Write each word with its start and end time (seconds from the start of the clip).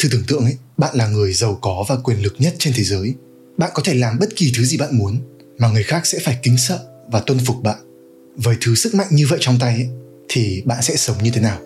thử 0.00 0.08
tưởng 0.12 0.24
tượng 0.26 0.44
ấy 0.44 0.56
bạn 0.76 0.96
là 0.96 1.08
người 1.08 1.32
giàu 1.32 1.58
có 1.62 1.84
và 1.88 1.96
quyền 1.96 2.22
lực 2.22 2.34
nhất 2.38 2.54
trên 2.58 2.72
thế 2.76 2.82
giới 2.82 3.14
bạn 3.56 3.70
có 3.74 3.82
thể 3.84 3.94
làm 3.94 4.18
bất 4.18 4.36
kỳ 4.36 4.52
thứ 4.56 4.64
gì 4.64 4.76
bạn 4.76 4.98
muốn 4.98 5.20
mà 5.58 5.68
người 5.68 5.82
khác 5.82 6.06
sẽ 6.06 6.18
phải 6.18 6.38
kính 6.42 6.58
sợ 6.58 6.86
và 7.12 7.20
tuân 7.20 7.38
phục 7.38 7.62
bạn 7.62 7.76
với 8.36 8.56
thứ 8.60 8.74
sức 8.74 8.94
mạnh 8.94 9.06
như 9.10 9.26
vậy 9.26 9.38
trong 9.42 9.58
tay 9.58 9.74
ấy, 9.74 9.88
thì 10.28 10.62
bạn 10.64 10.82
sẽ 10.82 10.96
sống 10.96 11.16
như 11.22 11.30
thế 11.30 11.40
nào 11.40 11.58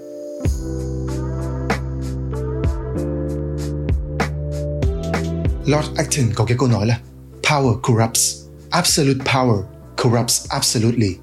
Lord 5.66 5.88
Acton 5.96 6.32
có 6.34 6.44
cái 6.44 6.56
câu 6.58 6.68
nói 6.68 6.86
là 6.86 7.00
Power 7.42 7.80
corrupts, 7.80 8.34
absolute 8.70 9.24
power 9.24 9.62
corrupts 10.02 10.48
absolutely. 10.48 11.16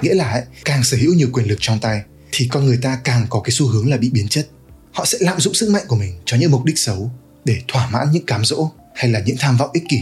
Nghĩa 0.00 0.14
là 0.14 0.30
ấy, 0.32 0.42
càng 0.64 0.84
sở 0.84 0.96
hữu 0.96 1.14
nhiều 1.14 1.28
quyền 1.32 1.48
lực 1.48 1.58
trong 1.60 1.78
tay 1.80 2.02
thì 2.32 2.48
con 2.52 2.66
người 2.66 2.78
ta 2.82 2.98
càng 3.04 3.26
có 3.30 3.40
cái 3.40 3.50
xu 3.50 3.66
hướng 3.66 3.90
là 3.90 3.96
bị 3.96 4.10
biến 4.10 4.28
chất. 4.28 4.48
Họ 4.94 5.04
sẽ 5.04 5.18
lạm 5.20 5.40
dụng 5.40 5.54
sức 5.54 5.70
mạnh 5.70 5.84
của 5.88 5.96
mình 5.96 6.14
cho 6.24 6.36
những 6.36 6.50
mục 6.50 6.64
đích 6.64 6.78
xấu 6.78 7.10
để 7.44 7.56
thỏa 7.68 7.90
mãn 7.90 8.10
những 8.12 8.26
cám 8.26 8.44
dỗ 8.44 8.70
hay 8.94 9.10
là 9.10 9.20
những 9.20 9.36
tham 9.38 9.56
vọng 9.56 9.70
ích 9.72 9.84
kỷ. 9.88 10.00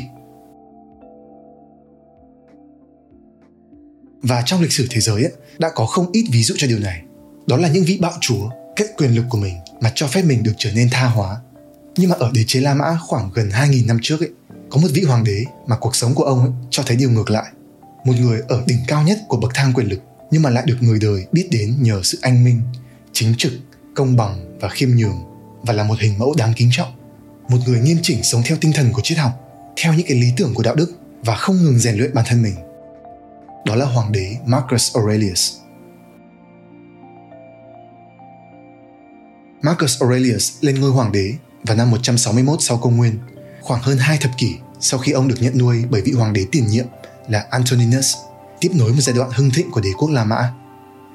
Và 4.23 4.43
trong 4.47 4.63
lịch 4.63 4.73
sử 4.73 4.87
thế 4.91 5.01
giới 5.01 5.23
ấy, 5.23 5.33
đã 5.59 5.71
có 5.75 5.87
không 5.87 6.13
ít 6.13 6.25
ví 6.33 6.43
dụ 6.43 6.55
cho 6.59 6.67
điều 6.67 6.79
này. 6.79 7.03
Đó 7.47 7.57
là 7.57 7.69
những 7.69 7.85
vị 7.85 7.99
bạo 8.01 8.13
chúa 8.21 8.51
kết 8.77 8.87
quyền 8.97 9.15
lực 9.15 9.25
của 9.31 9.39
mình 9.39 9.57
mà 9.81 9.93
cho 9.95 10.07
phép 10.07 10.23
mình 10.23 10.43
được 10.43 10.53
trở 10.59 10.73
nên 10.73 10.89
tha 10.91 11.07
hóa. 11.07 11.41
Nhưng 11.97 12.11
mà 12.11 12.17
ở 12.19 12.31
đế 12.35 12.45
chế 12.47 12.61
La 12.61 12.75
Mã 12.75 12.99
khoảng 13.01 13.31
gần 13.35 13.49
2.000 13.49 13.87
năm 13.87 13.99
trước 14.03 14.21
ấy, 14.21 14.31
có 14.71 14.81
một 14.81 14.89
vị 14.95 15.03
hoàng 15.03 15.25
đế 15.25 15.45
mà 15.67 15.77
cuộc 15.77 15.97
sống 15.97 16.15
của 16.15 16.25
ông 16.25 16.41
ấy 16.41 16.51
cho 16.71 16.83
thấy 16.87 16.97
điều 16.97 17.11
ngược 17.11 17.31
lại. 17.31 17.53
Một 18.05 18.15
người 18.21 18.41
ở 18.49 18.63
đỉnh 18.67 18.79
cao 18.87 19.03
nhất 19.03 19.19
của 19.29 19.37
bậc 19.37 19.51
thang 19.55 19.73
quyền 19.75 19.87
lực 19.87 20.01
nhưng 20.31 20.43
mà 20.43 20.51
lại 20.51 20.65
được 20.67 20.77
người 20.81 20.99
đời 20.99 21.27
biết 21.33 21.49
đến 21.51 21.77
nhờ 21.81 22.01
sự 22.05 22.19
anh 22.23 22.45
minh, 22.45 22.61
chính 23.13 23.35
trực, 23.39 23.53
công 23.95 24.17
bằng 24.17 24.52
và 24.63 24.69
khiêm 24.69 24.89
nhường 24.91 25.25
và 25.63 25.75
là 25.75 25.85
một 25.85 25.99
hình 26.01 26.19
mẫu 26.19 26.35
đáng 26.39 26.53
kính 26.57 26.69
trọng. 26.73 26.93
Một 27.49 27.59
người 27.67 27.81
nghiêm 27.81 27.99
chỉnh 28.03 28.23
sống 28.23 28.43
theo 28.45 28.57
tinh 28.61 28.73
thần 28.73 28.93
của 28.93 29.01
triết 29.05 29.19
học, 29.19 29.33
theo 29.77 29.95
những 29.95 30.07
cái 30.07 30.17
lý 30.17 30.33
tưởng 30.37 30.55
của 30.55 30.63
đạo 30.63 30.75
đức 30.75 30.93
và 31.25 31.37
không 31.37 31.57
ngừng 31.57 31.79
rèn 31.79 31.97
luyện 31.97 32.15
bản 32.15 32.25
thân 32.29 32.43
mình. 32.43 32.55
Đó 33.67 33.75
là 33.75 33.87
hoàng 33.87 34.13
đế 34.13 34.37
Marcus 34.47 34.97
Aurelius. 34.97 35.53
Marcus 39.63 40.03
Aurelius 40.03 40.53
lên 40.61 40.81
ngôi 40.81 40.91
hoàng 40.91 41.13
đế 41.13 41.35
vào 41.65 41.77
năm 41.77 41.91
161 41.91 42.63
sau 42.63 42.79
công 42.79 42.97
nguyên, 42.97 43.19
khoảng 43.61 43.83
hơn 43.83 43.99
hai 43.99 44.19
thập 44.21 44.31
kỷ 44.39 44.55
sau 44.81 45.01
khi 45.01 45.13
ông 45.13 45.29
được 45.29 45.37
nhận 45.41 45.59
nuôi 45.59 45.85
bởi 45.91 46.03
vị 46.03 46.13
hoàng 46.13 46.33
đế 46.33 46.47
tiền 46.53 46.67
nhiệm 46.67 46.87
là 47.29 47.47
Antoninus, 47.51 48.15
tiếp 48.61 48.71
nối 48.75 48.93
một 48.93 49.01
giai 49.01 49.17
đoạn 49.17 49.31
hưng 49.33 49.51
thịnh 49.51 49.71
của 49.71 49.81
đế 49.81 49.91
quốc 49.99 50.11
La 50.11 50.25
Mã. 50.25 50.53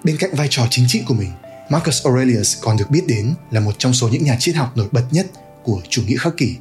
Bên 0.03 0.17
cạnh 0.17 0.35
vai 0.35 0.47
trò 0.49 0.67
chính 0.69 0.85
trị 0.87 1.03
của 1.07 1.13
mình, 1.13 1.31
Marcus 1.69 2.05
Aurelius 2.05 2.57
còn 2.61 2.77
được 2.77 2.89
biết 2.89 3.03
đến 3.07 3.33
là 3.51 3.59
một 3.59 3.71
trong 3.77 3.93
số 3.93 4.09
những 4.09 4.23
nhà 4.23 4.37
triết 4.39 4.55
học 4.55 4.77
nổi 4.77 4.87
bật 4.91 5.03
nhất 5.11 5.27
của 5.63 5.81
chủ 5.89 6.03
nghĩa 6.07 6.17
khắc 6.17 6.37
kỷ. 6.37 6.55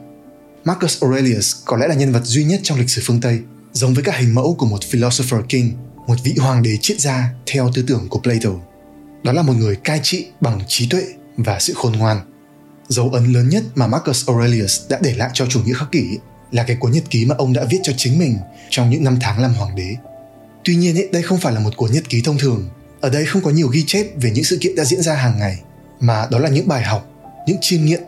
Marcus 0.64 1.02
Aurelius 1.02 1.56
có 1.64 1.76
lẽ 1.76 1.88
là 1.88 1.94
nhân 1.94 2.12
vật 2.12 2.24
duy 2.24 2.44
nhất 2.44 2.60
trong 2.62 2.78
lịch 2.78 2.90
sử 2.90 3.02
phương 3.04 3.20
Tây, 3.20 3.40
giống 3.72 3.94
với 3.94 4.04
các 4.04 4.16
hình 4.16 4.34
mẫu 4.34 4.54
của 4.58 4.66
một 4.66 4.84
philosopher 4.84 5.40
king, 5.48 5.72
một 6.06 6.14
vị 6.24 6.34
hoàng 6.38 6.62
đế 6.62 6.76
triết 6.80 7.00
gia 7.00 7.28
theo 7.46 7.70
tư 7.74 7.84
tưởng 7.86 8.08
của 8.08 8.18
Plato. 8.18 8.50
Đó 9.22 9.32
là 9.32 9.42
một 9.42 9.52
người 9.56 9.76
cai 9.76 10.00
trị 10.02 10.26
bằng 10.40 10.60
trí 10.68 10.88
tuệ 10.88 11.02
và 11.36 11.60
sự 11.60 11.74
khôn 11.76 11.92
ngoan. 11.92 12.20
Dấu 12.88 13.10
ấn 13.10 13.32
lớn 13.32 13.48
nhất 13.48 13.62
mà 13.74 13.86
Marcus 13.86 14.28
Aurelius 14.28 14.80
đã 14.88 14.98
để 15.02 15.14
lại 15.14 15.30
cho 15.34 15.46
chủ 15.46 15.60
nghĩa 15.62 15.74
khắc 15.74 15.92
kỷ 15.92 16.04
là 16.50 16.62
cái 16.62 16.76
cuốn 16.76 16.92
nhật 16.92 17.04
ký 17.10 17.24
mà 17.24 17.34
ông 17.38 17.52
đã 17.52 17.64
viết 17.70 17.78
cho 17.82 17.92
chính 17.96 18.18
mình 18.18 18.36
trong 18.70 18.90
những 18.90 19.04
năm 19.04 19.16
tháng 19.20 19.42
làm 19.42 19.54
hoàng 19.54 19.76
đế. 19.76 19.96
Tuy 20.64 20.76
nhiên, 20.76 21.12
đây 21.12 21.22
không 21.22 21.38
phải 21.38 21.52
là 21.52 21.60
một 21.60 21.76
cuốn 21.76 21.92
nhật 21.92 22.08
ký 22.08 22.22
thông 22.24 22.38
thường. 22.38 22.68
Ở 23.00 23.10
đây 23.10 23.26
không 23.26 23.42
có 23.42 23.50
nhiều 23.50 23.68
ghi 23.68 23.84
chép 23.86 24.06
về 24.16 24.30
những 24.30 24.44
sự 24.44 24.58
kiện 24.60 24.74
đã 24.76 24.84
diễn 24.84 25.02
ra 25.02 25.14
hàng 25.14 25.38
ngày, 25.38 25.60
mà 26.00 26.26
đó 26.30 26.38
là 26.38 26.48
những 26.48 26.68
bài 26.68 26.82
học, 26.82 27.06
những 27.46 27.56
chiêm 27.60 27.84
nghiệm, 27.84 28.00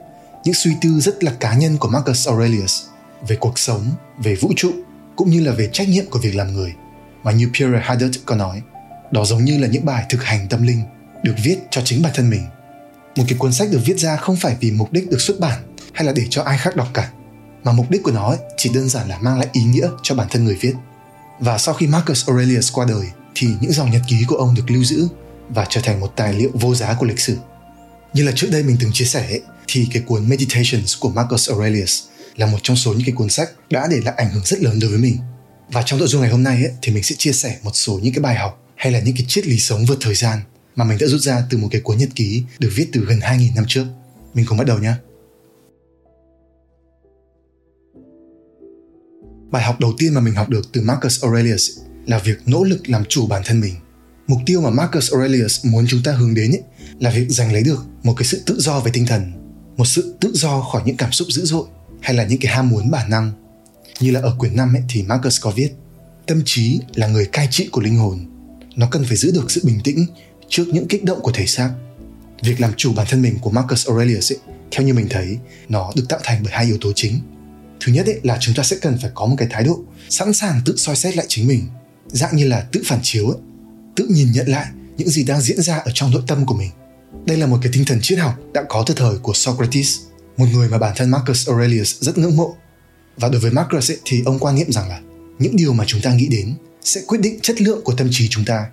những 0.45 0.55
suy 0.55 0.73
tư 0.81 1.01
rất 1.01 1.25
là 1.25 1.33
cá 1.41 1.55
nhân 1.55 1.77
của 1.77 1.89
Marcus 1.89 2.29
Aurelius 2.29 2.83
về 3.29 3.37
cuộc 3.37 3.59
sống, 3.59 3.87
về 4.19 4.35
vũ 4.35 4.53
trụ, 4.57 4.73
cũng 5.17 5.31
như 5.31 5.41
là 5.41 5.53
về 5.53 5.69
trách 5.73 5.89
nhiệm 5.89 6.07
của 6.11 6.19
việc 6.19 6.37
làm 6.37 6.53
người. 6.53 6.75
Mà 7.23 7.33
như 7.33 7.51
Pierre 7.55 7.81
Hadot 7.83 8.11
có 8.25 8.37
nói, 8.37 8.63
đó 9.11 9.25
giống 9.25 9.45
như 9.45 9.59
là 9.59 9.69
những 9.69 9.85
bài 9.85 10.05
thực 10.09 10.25
hành 10.25 10.49
tâm 10.49 10.63
linh 10.63 10.83
được 11.23 11.35
viết 11.45 11.59
cho 11.71 11.83
chính 11.85 12.03
bản 12.03 12.13
thân 12.15 12.31
mình. 12.31 12.43
Một 13.17 13.25
cái 13.29 13.39
cuốn 13.39 13.53
sách 13.53 13.69
được 13.71 13.81
viết 13.85 13.99
ra 13.99 14.17
không 14.17 14.37
phải 14.37 14.57
vì 14.61 14.71
mục 14.71 14.93
đích 14.93 15.11
được 15.11 15.21
xuất 15.21 15.41
bản 15.41 15.63
hay 15.93 16.07
là 16.07 16.13
để 16.13 16.23
cho 16.31 16.43
ai 16.43 16.59
khác 16.59 16.77
đọc 16.77 16.89
cả, 16.95 17.11
mà 17.65 17.73
mục 17.73 17.91
đích 17.91 18.03
của 18.03 18.11
nó 18.11 18.37
chỉ 18.57 18.71
đơn 18.75 18.89
giản 18.89 19.09
là 19.09 19.19
mang 19.19 19.39
lại 19.39 19.49
ý 19.53 19.63
nghĩa 19.63 19.89
cho 20.03 20.15
bản 20.15 20.27
thân 20.31 20.45
người 20.45 20.57
viết. 20.61 20.75
Và 21.41 21.59
sau 21.59 21.75
khi 21.75 21.87
Marcus 21.87 22.29
Aurelius 22.29 22.73
qua 22.73 22.87
đời 22.89 23.07
thì 23.41 23.49
những 23.61 23.73
dòng 23.73 23.91
nhật 23.91 24.03
ký 24.09 24.17
của 24.27 24.37
ông 24.37 24.55
được 24.55 24.71
lưu 24.71 24.85
giữ 24.85 25.09
và 25.49 25.67
trở 25.71 25.81
thành 25.85 26.01
một 26.01 26.13
tài 26.17 26.35
liệu 26.35 26.51
vô 26.55 26.75
giá 26.75 26.95
của 26.95 27.07
lịch 27.07 27.21
sử. 27.21 27.37
Như 28.15 28.25
là 28.25 28.33
trước 28.35 28.49
đây 28.53 28.63
mình 28.63 28.77
từng 28.81 28.93
chia 28.93 29.05
sẻ 29.05 29.41
thì 29.67 29.89
cái 29.93 30.03
cuốn 30.03 30.29
Meditations 30.29 30.99
của 31.01 31.09
Marcus 31.09 31.51
Aurelius 31.51 32.03
là 32.37 32.47
một 32.47 32.59
trong 32.63 32.77
số 32.77 32.93
những 32.93 33.07
cái 33.07 33.15
cuốn 33.15 33.29
sách 33.29 33.51
đã 33.71 33.89
để 33.91 34.01
lại 34.05 34.15
ảnh 34.17 34.31
hưởng 34.31 34.45
rất 34.45 34.63
lớn 34.63 34.79
đối 34.81 34.91
với 34.91 34.99
mình. 34.99 35.17
Và 35.69 35.83
trong 35.87 35.99
nội 35.99 36.09
dung 36.09 36.21
ngày 36.21 36.31
hôm 36.31 36.43
nay 36.43 36.65
ấy, 36.65 36.73
thì 36.83 36.93
mình 36.93 37.03
sẽ 37.03 37.15
chia 37.19 37.33
sẻ 37.33 37.59
một 37.63 37.71
số 37.75 38.01
những 38.03 38.15
cái 38.15 38.23
bài 38.23 38.35
học 38.35 38.65
hay 38.77 38.93
là 38.93 39.01
những 39.01 39.15
cái 39.15 39.25
triết 39.29 39.47
lý 39.47 39.59
sống 39.59 39.85
vượt 39.85 39.99
thời 40.01 40.15
gian 40.15 40.41
mà 40.77 40.85
mình 40.85 40.99
đã 41.01 41.07
rút 41.07 41.21
ra 41.21 41.43
từ 41.51 41.59
một 41.59 41.69
cái 41.71 41.81
cuốn 41.81 41.99
nhật 41.99 42.09
ký 42.15 42.43
được 42.59 42.71
viết 42.75 42.89
từ 42.93 43.05
gần 43.05 43.19
2.000 43.19 43.55
năm 43.55 43.65
trước. 43.69 43.85
Mình 44.35 44.45
cùng 44.49 44.59
bắt 44.59 44.67
đầu 44.67 44.79
nhé. 44.79 44.93
Bài 49.51 49.63
học 49.63 49.81
đầu 49.81 49.95
tiên 49.99 50.15
mà 50.15 50.21
mình 50.21 50.35
học 50.35 50.49
được 50.49 50.73
từ 50.73 50.81
Marcus 50.81 51.25
Aurelius 51.25 51.71
là 52.09 52.19
việc 52.19 52.39
nỗ 52.47 52.65
lực 52.65 52.89
làm 52.89 53.05
chủ 53.09 53.27
bản 53.27 53.43
thân 53.45 53.61
mình. 53.61 53.75
Mục 54.27 54.39
tiêu 54.47 54.61
mà 54.61 54.71
Marcus 54.71 55.13
Aurelius 55.13 55.67
muốn 55.67 55.87
chúng 55.89 56.03
ta 56.03 56.13
hướng 56.13 56.35
đến 56.35 56.51
ấy, 56.51 56.63
là 57.01 57.11
việc 57.11 57.27
giành 57.29 57.53
lấy 57.53 57.63
được 57.63 57.87
một 58.03 58.15
cái 58.17 58.25
sự 58.25 58.43
tự 58.47 58.61
do 58.61 58.81
về 58.81 58.91
tinh 58.95 59.07
thần, 59.07 59.33
một 59.77 59.85
sự 59.85 60.15
tự 60.21 60.31
do 60.35 60.61
khỏi 60.61 60.83
những 60.85 60.97
cảm 60.97 61.13
xúc 61.13 61.29
dữ 61.31 61.45
dội 61.45 61.67
hay 62.01 62.15
là 62.15 62.25
những 62.25 62.41
cái 62.41 62.55
ham 62.55 62.69
muốn 62.69 62.91
bản 62.91 63.11
năng. 63.11 63.33
Như 64.01 64.11
là 64.11 64.21
ở 64.21 64.37
quyển 64.39 64.57
5 64.57 64.75
ấy, 64.75 64.83
thì 64.89 65.03
Marcus 65.03 65.41
có 65.41 65.51
viết 65.51 65.73
Tâm 66.27 66.43
trí 66.45 66.81
là 66.95 67.07
người 67.07 67.27
cai 67.27 67.49
trị 67.51 67.69
của 67.73 67.81
linh 67.81 67.97
hồn. 67.97 68.27
Nó 68.77 68.89
cần 68.91 69.05
phải 69.05 69.17
giữ 69.17 69.31
được 69.35 69.51
sự 69.51 69.61
bình 69.65 69.81
tĩnh 69.85 70.07
trước 70.49 70.65
những 70.69 70.89
kích 70.89 71.05
động 71.05 71.21
của 71.23 71.33
thể 71.33 71.47
xác. 71.47 71.71
Việc 72.43 72.61
làm 72.61 72.73
chủ 72.77 72.93
bản 72.93 73.07
thân 73.11 73.23
mình 73.23 73.39
của 73.41 73.51
Marcus 73.51 73.89
Aurelius 73.89 74.33
ấy, 74.33 74.39
theo 74.71 74.87
như 74.87 74.95
mình 74.95 75.07
thấy, 75.11 75.39
nó 75.69 75.93
được 75.97 76.09
tạo 76.09 76.21
thành 76.25 76.41
bởi 76.45 76.53
hai 76.53 76.65
yếu 76.65 76.79
tố 76.81 76.93
chính 76.95 77.21
thứ 77.81 77.93
nhất 77.93 78.07
ấy 78.07 78.21
là 78.23 78.37
chúng 78.41 78.55
ta 78.55 78.63
sẽ 78.63 78.77
cần 78.83 78.99
phải 79.03 79.11
có 79.15 79.27
một 79.27 79.35
cái 79.39 79.49
thái 79.51 79.65
độ 79.65 79.81
sẵn 80.09 80.33
sàng 80.33 80.61
tự 80.65 80.77
soi 80.77 80.97
xét 80.97 81.17
lại 81.17 81.27
chính 81.29 81.47
mình 81.47 81.67
dạng 82.09 82.37
như 82.37 82.49
là 82.49 82.61
tự 82.73 82.83
phản 82.87 83.01
chiếu 83.03 83.27
ấy, 83.27 83.39
tự 83.97 84.07
nhìn 84.11 84.33
nhận 84.33 84.49
lại 84.49 84.67
những 84.97 85.09
gì 85.09 85.25
đang 85.25 85.41
diễn 85.41 85.63
ra 85.63 85.77
ở 85.77 85.91
trong 85.95 86.11
nội 86.11 86.23
tâm 86.27 86.47
của 86.47 86.55
mình. 86.55 86.71
Đây 87.27 87.37
là 87.37 87.47
một 87.47 87.59
cái 87.63 87.73
tinh 87.73 87.85
thần 87.85 87.99
triết 88.03 88.19
học 88.19 88.35
đã 88.55 88.63
có 88.69 88.85
từ 88.87 88.95
thời 88.95 89.19
của 89.19 89.33
Socrates 89.33 89.99
một 90.37 90.47
người 90.53 90.69
mà 90.69 90.79
bản 90.79 90.93
thân 90.97 91.11
Marcus 91.11 91.49
Aurelius 91.49 92.01
rất 92.01 92.19
ngưỡng 92.19 92.37
mộ. 92.37 92.57
Và 93.17 93.29
đối 93.29 93.41
với 93.41 93.51
Marcus 93.51 93.91
ấy, 93.91 93.99
thì 94.05 94.23
ông 94.27 94.39
quan 94.39 94.55
niệm 94.55 94.73
rằng 94.73 94.89
là 94.89 95.01
những 95.39 95.57
điều 95.57 95.73
mà 95.73 95.85
chúng 95.87 96.01
ta 96.01 96.13
nghĩ 96.13 96.29
đến 96.29 96.55
sẽ 96.83 97.01
quyết 97.07 97.21
định 97.21 97.39
chất 97.43 97.61
lượng 97.61 97.81
của 97.85 97.95
tâm 97.95 98.09
trí 98.11 98.29
chúng 98.29 98.45
ta. 98.45 98.67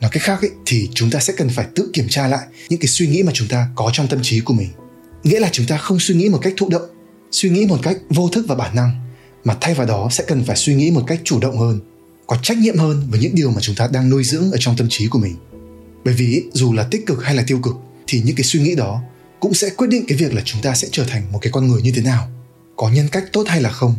Nói 0.00 0.10
cách 0.14 0.22
khác 0.22 0.40
ấy, 0.42 0.50
thì 0.66 0.88
chúng 0.94 1.10
ta 1.10 1.20
sẽ 1.20 1.32
cần 1.36 1.48
phải 1.48 1.66
tự 1.74 1.90
kiểm 1.92 2.06
tra 2.08 2.28
lại 2.28 2.46
những 2.68 2.80
cái 2.80 2.88
suy 2.88 3.06
nghĩ 3.06 3.22
mà 3.22 3.32
chúng 3.34 3.48
ta 3.48 3.68
có 3.74 3.90
trong 3.92 4.08
tâm 4.08 4.18
trí 4.22 4.40
của 4.40 4.54
mình. 4.54 4.68
Nghĩa 5.22 5.40
là 5.40 5.48
chúng 5.52 5.66
ta 5.66 5.76
không 5.76 6.00
suy 6.00 6.14
nghĩ 6.14 6.28
một 6.28 6.38
cách 6.42 6.54
thụ 6.56 6.68
động 6.68 6.90
suy 7.30 7.50
nghĩ 7.50 7.66
một 7.66 7.78
cách 7.82 7.96
vô 8.10 8.28
thức 8.28 8.44
và 8.48 8.54
bản 8.54 8.76
năng 8.76 8.90
mà 9.44 9.56
thay 9.60 9.74
vào 9.74 9.86
đó 9.86 10.08
sẽ 10.10 10.24
cần 10.26 10.44
phải 10.44 10.56
suy 10.56 10.74
nghĩ 10.74 10.90
một 10.90 11.04
cách 11.06 11.20
chủ 11.24 11.40
động 11.40 11.58
hơn 11.58 11.80
có 12.30 12.36
trách 12.42 12.58
nhiệm 12.58 12.78
hơn 12.78 13.06
với 13.10 13.20
những 13.20 13.34
điều 13.34 13.50
mà 13.50 13.60
chúng 13.60 13.74
ta 13.74 13.88
đang 13.92 14.10
nuôi 14.10 14.24
dưỡng 14.24 14.52
ở 14.52 14.58
trong 14.60 14.76
tâm 14.76 14.86
trí 14.90 15.06
của 15.06 15.18
mình. 15.18 15.36
Bởi 16.04 16.14
vì 16.14 16.42
dù 16.52 16.72
là 16.72 16.86
tích 16.90 17.06
cực 17.06 17.24
hay 17.24 17.34
là 17.34 17.44
tiêu 17.46 17.60
cực, 17.62 17.74
thì 18.06 18.22
những 18.24 18.36
cái 18.36 18.44
suy 18.44 18.60
nghĩ 18.60 18.74
đó 18.74 19.02
cũng 19.40 19.54
sẽ 19.54 19.70
quyết 19.70 19.86
định 19.90 20.04
cái 20.08 20.18
việc 20.18 20.34
là 20.34 20.42
chúng 20.44 20.62
ta 20.62 20.74
sẽ 20.74 20.88
trở 20.92 21.04
thành 21.04 21.32
một 21.32 21.38
cái 21.42 21.52
con 21.52 21.68
người 21.68 21.82
như 21.82 21.92
thế 21.92 22.02
nào, 22.02 22.28
có 22.76 22.90
nhân 22.90 23.08
cách 23.12 23.24
tốt 23.32 23.44
hay 23.46 23.62
là 23.62 23.70
không. 23.70 23.94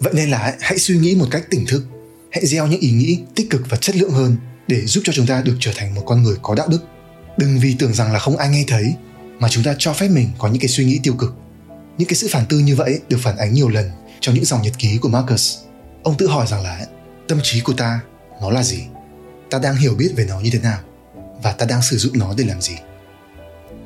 Vậy 0.00 0.12
nên 0.16 0.30
là 0.30 0.56
hãy 0.60 0.78
suy 0.78 0.96
nghĩ 0.98 1.14
một 1.14 1.26
cách 1.30 1.50
tỉnh 1.50 1.66
thức, 1.66 1.84
hãy 2.30 2.46
gieo 2.46 2.66
những 2.66 2.80
ý 2.80 2.90
nghĩ 2.90 3.18
tích 3.34 3.50
cực 3.50 3.62
và 3.70 3.76
chất 3.76 3.96
lượng 3.96 4.10
hơn 4.10 4.36
để 4.68 4.86
giúp 4.86 5.00
cho 5.04 5.12
chúng 5.12 5.26
ta 5.26 5.42
được 5.42 5.56
trở 5.60 5.72
thành 5.76 5.94
một 5.94 6.02
con 6.06 6.22
người 6.22 6.36
có 6.42 6.54
đạo 6.54 6.68
đức. 6.68 6.80
Đừng 7.38 7.58
vì 7.58 7.74
tưởng 7.78 7.94
rằng 7.94 8.12
là 8.12 8.18
không 8.18 8.36
ai 8.36 8.48
nghe 8.48 8.64
thấy 8.68 8.94
mà 9.38 9.48
chúng 9.48 9.64
ta 9.64 9.74
cho 9.78 9.92
phép 9.92 10.08
mình 10.08 10.28
có 10.38 10.48
những 10.48 10.60
cái 10.60 10.68
suy 10.68 10.84
nghĩ 10.84 11.00
tiêu 11.02 11.14
cực. 11.14 11.34
Những 11.98 12.08
cái 12.08 12.16
sự 12.16 12.28
phản 12.30 12.46
tư 12.46 12.58
như 12.58 12.76
vậy 12.76 13.00
được 13.08 13.18
phản 13.20 13.36
ánh 13.36 13.54
nhiều 13.54 13.68
lần 13.68 13.90
trong 14.20 14.34
những 14.34 14.44
dòng 14.44 14.62
nhật 14.62 14.78
ký 14.78 14.98
của 14.98 15.08
Marcus. 15.08 15.58
Ông 16.02 16.16
tự 16.18 16.26
hỏi 16.26 16.46
rằng 16.46 16.62
là 16.62 16.86
tâm 17.28 17.40
trí 17.42 17.60
của 17.60 17.72
ta 17.72 18.00
nó 18.40 18.50
là 18.50 18.62
gì? 18.62 18.82
Ta 19.50 19.58
đang 19.58 19.76
hiểu 19.76 19.94
biết 19.94 20.12
về 20.16 20.24
nó 20.28 20.40
như 20.40 20.50
thế 20.52 20.58
nào? 20.58 20.78
Và 21.42 21.52
ta 21.52 21.66
đang 21.66 21.82
sử 21.82 21.96
dụng 21.96 22.18
nó 22.18 22.34
để 22.36 22.44
làm 22.44 22.60
gì? 22.60 22.74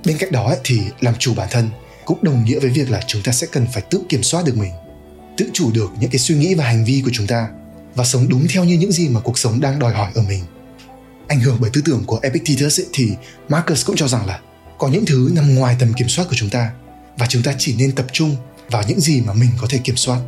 Bên 0.05 0.19
cạnh 0.19 0.33
đó 0.33 0.55
thì 0.65 0.81
làm 1.00 1.15
chủ 1.19 1.35
bản 1.35 1.49
thân 1.50 1.71
cũng 2.05 2.19
đồng 2.23 2.44
nghĩa 2.44 2.59
với 2.59 2.71
việc 2.71 2.91
là 2.91 3.00
chúng 3.06 3.23
ta 3.23 3.33
sẽ 3.33 3.47
cần 3.53 3.67
phải 3.73 3.83
tự 3.91 4.03
kiểm 4.09 4.23
soát 4.23 4.44
được 4.44 4.56
mình, 4.56 4.73
tự 5.37 5.50
chủ 5.53 5.73
được 5.73 5.91
những 6.00 6.11
cái 6.11 6.19
suy 6.19 6.35
nghĩ 6.35 6.55
và 6.55 6.65
hành 6.65 6.85
vi 6.85 7.03
của 7.05 7.11
chúng 7.12 7.27
ta 7.27 7.49
và 7.94 8.05
sống 8.05 8.29
đúng 8.29 8.47
theo 8.49 8.65
như 8.65 8.75
những 8.75 8.93
gì 8.93 9.09
mà 9.09 9.21
cuộc 9.21 9.38
sống 9.38 9.61
đang 9.61 9.79
đòi 9.79 9.94
hỏi 9.94 10.11
ở 10.15 10.23
mình. 10.23 10.44
Ảnh 11.29 11.41
hưởng 11.41 11.56
bởi 11.61 11.71
tư 11.73 11.83
tưởng 11.85 12.05
của 12.06 12.19
Epictetus 12.23 12.81
ấy, 12.81 12.87
thì 12.93 13.11
Marcus 13.49 13.87
cũng 13.87 13.97
cho 13.97 14.09
rằng 14.09 14.27
là 14.27 14.41
có 14.79 14.88
những 14.88 15.06
thứ 15.06 15.31
nằm 15.33 15.55
ngoài 15.55 15.77
tầm 15.79 15.93
kiểm 15.93 16.09
soát 16.09 16.25
của 16.29 16.37
chúng 16.37 16.50
ta 16.50 16.71
và 17.19 17.27
chúng 17.27 17.43
ta 17.43 17.55
chỉ 17.59 17.75
nên 17.79 17.93
tập 17.93 18.06
trung 18.12 18.37
vào 18.71 18.83
những 18.88 19.00
gì 19.00 19.21
mà 19.21 19.33
mình 19.33 19.50
có 19.61 19.67
thể 19.71 19.79
kiểm 19.79 19.97
soát 19.97 20.21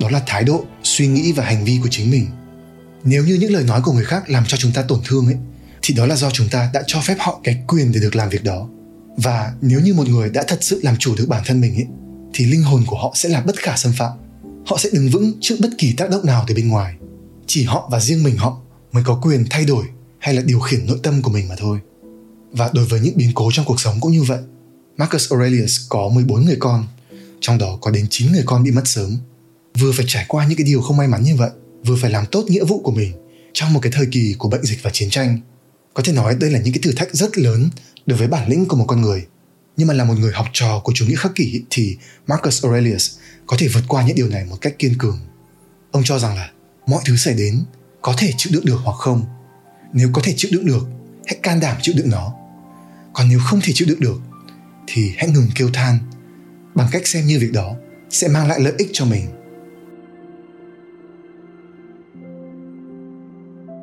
đó 0.00 0.10
là 0.10 0.22
thái 0.26 0.44
độ 0.44 0.64
suy 0.82 1.06
nghĩ 1.06 1.32
và 1.32 1.44
hành 1.44 1.64
vi 1.64 1.78
của 1.82 1.88
chính 1.90 2.10
mình 2.10 2.26
nếu 3.04 3.24
như 3.24 3.34
những 3.34 3.52
lời 3.52 3.64
nói 3.64 3.80
của 3.84 3.92
người 3.92 4.04
khác 4.04 4.30
làm 4.30 4.44
cho 4.46 4.56
chúng 4.56 4.72
ta 4.72 4.82
tổn 4.82 5.00
thương 5.04 5.26
ấy 5.26 5.36
thì 5.82 5.94
đó 5.94 6.06
là 6.06 6.16
do 6.16 6.30
chúng 6.30 6.48
ta 6.48 6.70
đã 6.72 6.82
cho 6.86 7.00
phép 7.00 7.16
họ 7.18 7.40
cái 7.44 7.62
quyền 7.68 7.92
để 7.92 8.00
được 8.00 8.16
làm 8.16 8.28
việc 8.28 8.44
đó. 8.44 8.68
Và 9.16 9.52
nếu 9.60 9.80
như 9.80 9.94
một 9.94 10.08
người 10.08 10.30
đã 10.30 10.42
thật 10.48 10.58
sự 10.60 10.80
làm 10.82 10.96
chủ 10.96 11.14
được 11.16 11.26
bản 11.28 11.42
thân 11.46 11.60
mình 11.60 11.74
ấy, 11.74 11.86
thì 12.34 12.44
linh 12.44 12.62
hồn 12.62 12.84
của 12.86 12.96
họ 12.96 13.12
sẽ 13.14 13.28
là 13.28 13.40
bất 13.40 13.56
khả 13.56 13.76
xâm 13.76 13.92
phạm. 13.92 14.12
Họ 14.66 14.78
sẽ 14.78 14.90
đứng 14.92 15.10
vững 15.10 15.32
trước 15.40 15.56
bất 15.60 15.68
kỳ 15.78 15.92
tác 15.92 16.10
động 16.10 16.26
nào 16.26 16.44
từ 16.48 16.54
bên 16.54 16.68
ngoài. 16.68 16.94
Chỉ 17.46 17.64
họ 17.64 17.88
và 17.92 18.00
riêng 18.00 18.22
mình 18.22 18.36
họ 18.36 18.60
mới 18.92 19.04
có 19.06 19.20
quyền 19.22 19.44
thay 19.50 19.64
đổi 19.64 19.84
hay 20.18 20.34
là 20.34 20.42
điều 20.42 20.60
khiển 20.60 20.86
nội 20.86 20.98
tâm 21.02 21.22
của 21.22 21.30
mình 21.30 21.48
mà 21.48 21.54
thôi. 21.58 21.78
Và 22.52 22.70
đối 22.74 22.84
với 22.84 23.00
những 23.00 23.16
biến 23.16 23.30
cố 23.34 23.50
trong 23.52 23.64
cuộc 23.64 23.80
sống 23.80 24.00
cũng 24.00 24.12
như 24.12 24.22
vậy 24.22 24.38
Marcus 24.96 25.32
Aurelius 25.32 25.80
có 25.88 26.08
14 26.08 26.44
người 26.44 26.56
con 26.58 26.86
trong 27.40 27.58
đó 27.58 27.78
có 27.80 27.90
đến 27.90 28.06
9 28.10 28.32
người 28.32 28.42
con 28.46 28.64
bị 28.64 28.70
mất 28.70 28.82
sớm. 28.84 29.16
Vừa 29.78 29.92
phải 29.92 30.04
trải 30.08 30.24
qua 30.28 30.46
những 30.46 30.58
cái 30.58 30.64
điều 30.64 30.82
không 30.82 30.96
may 30.96 31.08
mắn 31.08 31.22
như 31.22 31.36
vậy 31.36 31.50
vừa 31.84 31.96
phải 31.96 32.10
làm 32.10 32.26
tốt 32.26 32.44
nghĩa 32.48 32.64
vụ 32.64 32.80
của 32.80 32.92
mình 32.92 33.12
trong 33.52 33.72
một 33.72 33.80
cái 33.82 33.92
thời 33.94 34.06
kỳ 34.12 34.34
của 34.38 34.48
bệnh 34.48 34.64
dịch 34.64 34.82
và 34.82 34.90
chiến 34.90 35.10
tranh 35.10 35.38
có 35.94 36.02
thể 36.02 36.12
nói 36.12 36.36
đây 36.40 36.50
là 36.50 36.58
những 36.58 36.74
cái 36.74 36.80
thử 36.82 36.92
thách 36.92 37.14
rất 37.14 37.38
lớn 37.38 37.68
đối 38.06 38.18
với 38.18 38.28
bản 38.28 38.48
lĩnh 38.48 38.66
của 38.66 38.76
một 38.76 38.84
con 38.88 39.02
người 39.02 39.26
nhưng 39.76 39.88
mà 39.88 39.94
là 39.94 40.04
một 40.04 40.14
người 40.18 40.32
học 40.32 40.46
trò 40.52 40.80
của 40.84 40.92
chủ 40.94 41.06
nghĩa 41.06 41.16
khắc 41.16 41.34
kỷ 41.34 41.62
thì 41.70 41.96
Marcus 42.26 42.64
Aurelius 42.64 43.10
có 43.46 43.56
thể 43.60 43.68
vượt 43.68 43.84
qua 43.88 44.02
những 44.02 44.16
điều 44.16 44.28
này 44.28 44.44
một 44.44 44.56
cách 44.60 44.78
kiên 44.78 44.98
cường. 44.98 45.20
Ông 45.90 46.02
cho 46.04 46.18
rằng 46.18 46.36
là 46.36 46.50
mọi 46.86 47.02
thứ 47.04 47.16
xảy 47.16 47.34
đến 47.34 47.64
có 48.02 48.14
thể 48.18 48.32
chịu 48.36 48.52
đựng 48.52 48.64
được 48.64 48.78
hoặc 48.84 48.96
không. 48.96 49.24
Nếu 49.92 50.10
có 50.12 50.22
thể 50.24 50.34
chịu 50.36 50.50
đựng 50.54 50.66
được, 50.66 50.86
hãy 51.26 51.38
can 51.42 51.60
đảm 51.60 51.76
chịu 51.82 51.94
đựng 51.98 52.10
nó. 52.10 52.34
Còn 53.12 53.28
nếu 53.28 53.40
không 53.44 53.60
thể 53.60 53.72
chịu 53.74 53.88
đựng 53.88 54.00
được 54.00 54.20
thì 54.86 55.12
hãy 55.16 55.28
ngừng 55.28 55.48
kêu 55.54 55.70
than 55.72 55.98
bằng 56.74 56.88
cách 56.92 57.06
xem 57.06 57.26
như 57.26 57.38
việc 57.38 57.52
đó 57.52 57.76
sẽ 58.10 58.28
mang 58.28 58.48
lại 58.48 58.60
lợi 58.60 58.72
ích 58.78 58.88
cho 58.92 59.04
mình. 59.04 59.26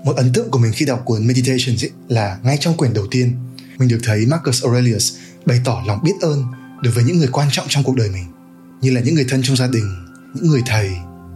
Một 0.06 0.16
ấn 0.16 0.34
tượng 0.34 0.52
của 0.52 0.60
mình 0.60 0.72
khi 0.76 0.86
đọc 0.86 1.02
cuốn 1.06 1.28
Meditations 1.28 1.84
ấy 1.84 1.92
là 2.08 2.40
ngay 2.44 2.58
trong 2.60 2.78
quyển 2.78 2.94
đầu 2.94 3.08
tiên, 3.12 3.36
mình 3.78 3.90
được 3.90 4.00
thấy 4.04 4.26
Marcus 4.26 4.64
Aurelius 4.64 5.14
bày 5.46 5.62
tỏ 5.66 5.84
lòng 5.88 6.04
biết 6.04 6.14
ơn 6.22 6.44
đối 6.82 6.94
với 6.94 7.04
những 7.04 7.18
người 7.18 7.30
quan 7.32 7.48
trọng 7.52 7.66
trong 7.70 7.84
cuộc 7.84 7.96
đời 7.96 8.10
mình 8.10 8.26
như 8.82 8.92
là 8.92 9.02
những 9.02 9.16
người 9.16 9.26
thân 9.30 9.42
trong 9.44 9.56
gia 9.56 9.68
đình 9.68 9.96
những 10.34 10.48
người 10.48 10.62
thầy 10.66 10.90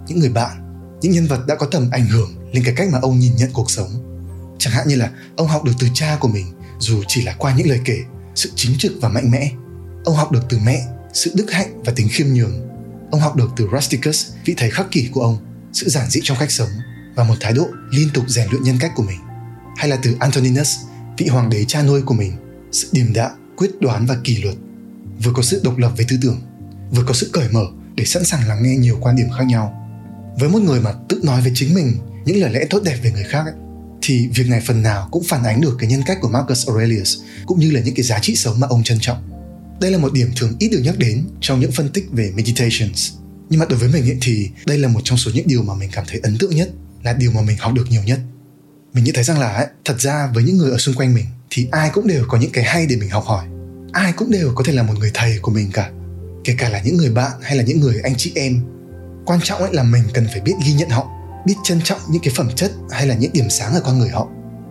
những 0.07 0.19
người 0.19 0.29
bạn 0.29 0.63
những 1.03 1.11
nhân 1.11 1.27
vật 1.27 1.47
đã 1.47 1.55
có 1.55 1.65
tầm 1.65 1.89
ảnh 1.91 2.07
hưởng 2.07 2.29
lên 2.53 2.63
cái 2.63 2.73
cách 2.77 2.89
mà 2.91 2.99
ông 3.01 3.19
nhìn 3.19 3.35
nhận 3.35 3.49
cuộc 3.53 3.71
sống. 3.71 3.89
Chẳng 4.59 4.73
hạn 4.73 4.87
như 4.87 4.95
là 4.95 5.11
ông 5.35 5.47
học 5.47 5.63
được 5.63 5.71
từ 5.79 5.87
cha 5.93 6.17
của 6.19 6.27
mình 6.27 6.45
dù 6.79 7.03
chỉ 7.07 7.21
là 7.21 7.35
qua 7.37 7.55
những 7.57 7.69
lời 7.69 7.79
kể 7.85 7.97
sự 8.35 8.51
chính 8.55 8.77
trực 8.77 8.91
và 9.01 9.09
mạnh 9.09 9.31
mẽ. 9.31 9.51
Ông 10.05 10.15
học 10.15 10.31
được 10.31 10.43
từ 10.49 10.57
mẹ 10.65 10.85
sự 11.13 11.31
đức 11.35 11.51
hạnh 11.51 11.83
và 11.85 11.93
tính 11.95 12.07
khiêm 12.11 12.27
nhường. 12.27 12.69
Ông 13.11 13.21
học 13.21 13.35
được 13.35 13.49
từ 13.55 13.67
rusticus 13.71 14.31
vị 14.45 14.53
thầy 14.57 14.69
khắc 14.69 14.91
kỷ 14.91 15.09
của 15.11 15.21
ông 15.21 15.37
sự 15.73 15.89
giản 15.89 16.09
dị 16.09 16.19
trong 16.23 16.37
cách 16.39 16.51
sống 16.51 16.69
và 17.15 17.23
một 17.23 17.35
thái 17.39 17.53
độ 17.53 17.67
liên 17.91 18.09
tục 18.13 18.23
rèn 18.27 18.47
luyện 18.51 18.63
nhân 18.63 18.77
cách 18.79 18.91
của 18.95 19.03
mình 19.03 19.19
hay 19.77 19.89
là 19.89 19.97
từ 20.03 20.15
antoninus 20.19 20.77
vị 21.17 21.27
hoàng 21.27 21.49
đế 21.49 21.65
cha 21.65 21.83
nuôi 21.83 22.01
của 22.01 22.13
mình 22.13 22.33
sự 22.71 22.87
điềm 22.91 23.13
đạm 23.13 23.31
quyết 23.57 23.81
đoán 23.81 24.05
và 24.05 24.17
kỷ 24.23 24.37
luật 24.37 24.55
vừa 25.23 25.31
có 25.35 25.41
sự 25.41 25.61
độc 25.63 25.77
lập 25.77 25.91
về 25.97 26.05
tư 26.07 26.17
tưởng 26.21 26.41
vừa 26.91 27.03
có 27.03 27.13
sự 27.13 27.29
cởi 27.33 27.49
mở 27.51 27.65
để 27.95 28.05
sẵn 28.05 28.25
sàng 28.25 28.47
lắng 28.47 28.63
nghe 28.63 28.75
nhiều 28.75 28.97
quan 29.01 29.15
điểm 29.15 29.27
khác 29.37 29.43
nhau 29.43 29.79
với 30.39 30.49
một 30.49 30.61
người 30.61 30.81
mà 30.81 30.93
tự 31.09 31.21
nói 31.23 31.41
về 31.41 31.51
chính 31.55 31.73
mình 31.73 31.97
những 32.25 32.41
lời 32.41 32.51
lẽ 32.53 32.65
tốt 32.69 32.81
đẹp 32.83 32.97
về 33.03 33.11
người 33.11 33.23
khác 33.23 33.43
ấy, 33.45 33.53
thì 34.01 34.27
việc 34.27 34.47
này 34.47 34.61
phần 34.65 34.83
nào 34.83 35.07
cũng 35.11 35.23
phản 35.23 35.43
ánh 35.43 35.61
được 35.61 35.75
cái 35.79 35.89
nhân 35.89 36.01
cách 36.05 36.17
của 36.21 36.29
Marcus 36.29 36.67
Aurelius 36.67 37.17
cũng 37.45 37.59
như 37.59 37.71
là 37.71 37.81
những 37.81 37.95
cái 37.95 38.03
giá 38.03 38.19
trị 38.19 38.35
sống 38.35 38.59
mà 38.59 38.67
ông 38.67 38.83
trân 38.83 38.97
trọng. 39.01 39.17
Đây 39.81 39.91
là 39.91 39.97
một 39.97 40.13
điểm 40.13 40.31
thường 40.35 40.55
ít 40.59 40.69
được 40.69 40.81
nhắc 40.83 40.97
đến 40.97 41.23
trong 41.41 41.59
những 41.59 41.71
phân 41.71 41.89
tích 41.89 42.05
về 42.11 42.31
meditations. 42.35 43.11
Nhưng 43.49 43.59
mà 43.59 43.65
đối 43.69 43.79
với 43.79 43.89
mình 43.89 44.03
ấy, 44.03 44.17
thì 44.21 44.49
đây 44.65 44.77
là 44.77 44.87
một 44.87 44.99
trong 45.03 45.17
số 45.17 45.31
những 45.33 45.47
điều 45.47 45.63
mà 45.63 45.73
mình 45.73 45.89
cảm 45.93 46.05
thấy 46.07 46.19
ấn 46.23 46.37
tượng 46.37 46.55
nhất, 46.55 46.69
là 47.03 47.13
điều 47.13 47.31
mà 47.31 47.41
mình 47.41 47.57
học 47.59 47.73
được 47.73 47.85
nhiều 47.89 48.03
nhất. 48.03 48.19
Mình 48.93 49.03
nhận 49.03 49.15
thấy 49.15 49.23
rằng 49.23 49.39
là 49.39 49.47
ấy, 49.47 49.67
thật 49.85 49.95
ra 49.99 50.27
với 50.33 50.43
những 50.43 50.57
người 50.57 50.71
ở 50.71 50.77
xung 50.77 50.95
quanh 50.95 51.13
mình 51.13 51.25
thì 51.49 51.67
ai 51.71 51.89
cũng 51.93 52.07
đều 52.07 52.25
có 52.27 52.37
những 52.37 52.51
cái 52.51 52.63
hay 52.63 52.85
để 52.85 52.95
mình 52.95 53.09
học 53.09 53.23
hỏi. 53.25 53.45
Ai 53.91 54.13
cũng 54.13 54.31
đều 54.31 54.51
có 54.55 54.63
thể 54.63 54.73
là 54.73 54.83
một 54.83 54.93
người 54.99 55.11
thầy 55.13 55.39
của 55.41 55.51
mình 55.51 55.71
cả 55.73 55.89
kể 56.43 56.55
cả 56.57 56.69
là 56.69 56.81
những 56.81 56.97
người 56.97 57.09
bạn 57.09 57.31
hay 57.41 57.55
là 57.55 57.63
những 57.63 57.79
người 57.79 58.01
anh 58.03 58.13
chị 58.17 58.31
em. 58.35 58.59
Quan 59.25 59.39
trọng 59.43 59.59
ấy 59.59 59.73
là 59.73 59.83
mình 59.83 60.03
cần 60.13 60.27
phải 60.31 60.41
biết 60.41 60.53
ghi 60.65 60.73
nhận 60.73 60.89
họ 60.89 61.09
biết 61.45 61.55
trân 61.63 61.81
trọng 61.83 61.99
những 62.09 62.21
cái 62.21 62.33
phẩm 62.35 62.49
chất 62.55 62.71
hay 62.91 63.07
là 63.07 63.15
những 63.15 63.33
điểm 63.33 63.49
sáng 63.49 63.73
ở 63.73 63.81
con 63.85 63.99
người 63.99 64.09
họ. 64.09 64.27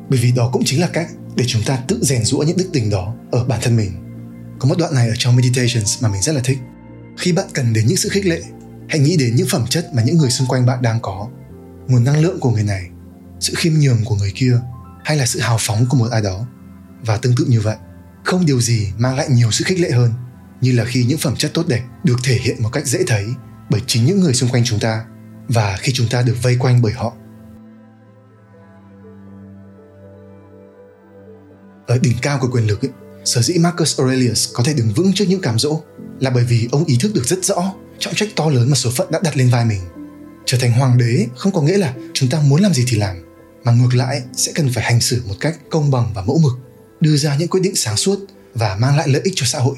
Bởi 0.09 0.21
vì 0.23 0.33
đó 0.33 0.51
cũng 0.53 0.63
chính 0.65 0.81
là 0.81 0.87
cách 0.87 1.09
để 1.37 1.45
chúng 1.49 1.63
ta 1.63 1.79
tự 1.89 1.99
rèn 2.03 2.25
rũa 2.25 2.39
những 2.39 2.57
đức 2.57 2.69
tình 2.73 2.91
đó 2.91 3.15
ở 3.33 3.45
bản 3.45 3.61
thân 3.63 3.77
mình. 3.77 3.93
Có 4.59 4.69
một 4.69 4.79
đoạn 4.79 4.95
này 4.95 5.09
ở 5.09 5.15
trong 5.19 5.37
meditations 5.37 6.03
mà 6.03 6.09
mình 6.09 6.23
rất 6.23 6.33
là 6.33 6.41
thích. 6.45 6.59
Khi 7.19 7.33
bạn 7.33 7.47
cần 7.53 7.73
đến 7.73 7.87
những 7.87 7.97
sự 7.97 8.09
khích 8.09 8.27
lệ 8.27 8.43
hãy 8.89 8.99
nghĩ 8.99 9.17
đến 9.17 9.37
những 9.37 9.47
phẩm 9.51 9.67
chất 9.67 9.95
mà 9.95 10.03
những 10.03 10.19
người 10.19 10.31
xung 10.31 10.49
quanh 10.49 10.67
bạn 10.67 10.83
đang 10.83 11.01
có 11.03 11.29
nguồn 11.89 12.05
năng 12.05 12.21
lượng 12.21 12.41
của 12.41 12.51
người 12.51 12.63
này 12.63 12.91
sự 13.41 13.55
khiêm 13.57 13.73
nhường 13.73 14.05
của 14.05 14.17
người 14.17 14.33
kia 14.35 14.61
hay 15.05 15.17
là 15.17 15.27
sự 15.27 15.41
hào 15.41 15.57
phóng 15.61 15.87
của 15.89 15.97
một 15.97 16.09
ai 16.11 16.23
đó. 16.23 16.47
Và 17.05 17.17
tương 17.17 17.35
tự 17.37 17.45
như 17.49 17.61
vậy 17.61 17.77
không 18.25 18.47
điều 18.47 18.61
gì 18.61 18.93
mang 18.99 19.17
lại 19.17 19.29
nhiều 19.31 19.51
sự 19.51 19.65
khích 19.65 19.81
lệ 19.81 19.91
hơn 19.91 20.13
như 20.61 20.73
là 20.73 20.85
khi 20.85 21.05
những 21.05 21.19
phẩm 21.19 21.37
chất 21.37 21.51
tốt 21.55 21.69
đẹp 21.69 21.83
được 22.05 22.17
thể 22.25 22.35
hiện 22.35 22.63
một 22.63 22.69
cách 22.73 22.87
dễ 22.87 22.99
thấy 23.07 23.27
bởi 23.71 23.81
chính 23.87 24.05
những 24.05 24.21
người 24.21 24.35
xung 24.35 24.51
quanh 24.51 24.65
chúng 24.65 24.79
ta 24.79 25.05
và 25.49 25.77
khi 25.81 25.93
chúng 25.93 26.09
ta 26.09 26.23
được 26.23 26.37
vây 26.43 26.57
quanh 26.57 26.83
bởi 26.83 26.93
họ. 26.93 27.13
Ở 31.87 31.99
đỉnh 31.99 32.17
cao 32.23 32.39
của 32.41 32.49
quyền 32.53 32.67
lực 32.67 32.85
ấy, 32.85 32.91
sở 33.25 33.43
dĩ 33.43 33.59
Marcus 33.59 34.01
Aurelius 34.01 34.51
có 34.55 34.65
thể 34.65 34.75
đứng 34.75 34.93
vững 34.93 35.13
trước 35.13 35.25
những 35.29 35.41
cám 35.41 35.59
dỗ 35.59 35.83
là 36.21 36.31
bởi 36.31 36.45
vì 36.45 36.69
ông 36.73 36.85
ý 36.85 36.97
thức 37.01 37.15
được 37.15 37.25
rất 37.25 37.45
rõ 37.45 37.73
trọng 37.99 38.15
trách 38.15 38.29
to 38.37 38.51
lớn 38.51 38.71
mà 38.71 38.75
số 38.75 38.91
phận 38.91 39.11
đã 39.11 39.21
đặt 39.23 39.37
lên 39.37 39.51
vai 39.51 39.65
mình 39.65 39.81
trở 40.53 40.59
thành 40.59 40.73
hoàng 40.73 40.99
đế 40.99 41.27
không 41.37 41.53
có 41.53 41.61
nghĩa 41.63 41.79
là 41.79 41.95
chúng 42.13 42.29
ta 42.29 42.41
muốn 42.41 42.61
làm 42.61 42.75
gì 42.75 42.85
thì 42.89 42.97
làm 42.97 43.17
mà 43.65 43.73
ngược 43.73 43.95
lại 43.95 44.23
sẽ 44.37 44.53
cần 44.55 44.73
phải 44.73 44.85
hành 44.85 45.01
xử 45.01 45.23
một 45.29 45.35
cách 45.41 45.59
công 45.71 45.91
bằng 45.91 46.13
và 46.15 46.23
mẫu 46.23 46.39
mực 46.43 46.53
đưa 47.01 47.17
ra 47.17 47.37
những 47.37 47.49
quyết 47.49 47.61
định 47.61 47.77
sáng 47.77 47.97
suốt 47.97 48.19
và 48.55 48.77
mang 48.81 48.97
lại 48.97 49.09
lợi 49.09 49.23
ích 49.25 49.33
cho 49.37 49.47
xã 49.47 49.59
hội. 49.59 49.77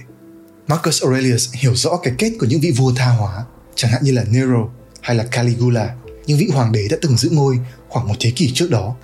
Marcus 0.68 1.02
Aurelius 1.02 1.54
hiểu 1.54 1.74
rõ 1.76 1.96
cái 2.02 2.14
kết 2.18 2.32
của 2.40 2.46
những 2.46 2.60
vị 2.60 2.70
vua 2.70 2.92
tha 2.96 3.06
hóa, 3.06 3.44
chẳng 3.74 3.90
hạn 3.90 4.04
như 4.04 4.12
là 4.12 4.24
Nero 4.24 4.68
hay 5.00 5.16
là 5.16 5.24
Caligula, 5.24 5.94
những 6.26 6.38
vị 6.38 6.48
hoàng 6.52 6.72
đế 6.72 6.88
đã 6.90 6.96
từng 7.02 7.16
giữ 7.16 7.30
ngôi 7.30 7.58
khoảng 7.88 8.08
một 8.08 8.14
thế 8.20 8.32
kỷ 8.36 8.52
trước 8.54 8.70
đó. 8.70 8.96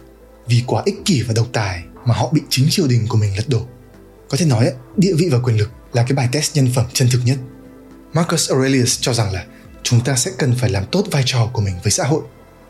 Vì 0.47 0.63
quá 0.67 0.83
ích 0.87 0.97
kỷ 1.05 1.23
và 1.23 1.35
độc 1.37 1.47
tài 1.53 1.83
mà 2.07 2.15
họ 2.15 2.31
bị 2.33 2.41
chính 2.49 2.67
triều 2.71 2.87
đình 2.87 3.07
của 3.09 3.17
mình 3.17 3.37
lật 3.37 3.49
đổ. 3.49 3.63
Có 4.29 4.37
thể 4.37 4.47
nói, 4.47 4.73
địa 4.97 5.13
vị 5.15 5.29
và 5.33 5.39
quyền 5.39 5.57
lực 5.57 5.71
là 5.93 6.03
cái 6.03 6.13
bài 6.13 6.29
test 6.33 6.57
nhân 6.57 6.69
phẩm 6.75 6.85
chân 6.93 7.09
thực 7.13 7.21
nhất. 7.25 7.39
Marcus 8.13 8.51
Aurelius 8.51 8.99
cho 9.01 9.15
rằng 9.15 9.33
là 9.33 9.45
chúng 9.83 10.05
ta 10.05 10.17
sẽ 10.17 10.31
cần 10.39 10.55
phải 10.55 10.71
làm 10.71 10.85
tốt 10.93 11.05
vai 11.11 11.23
trò 11.27 11.51
của 11.53 11.61
mình 11.61 11.75
với 11.83 11.93
xã 11.93 12.05
hội. 12.05 12.23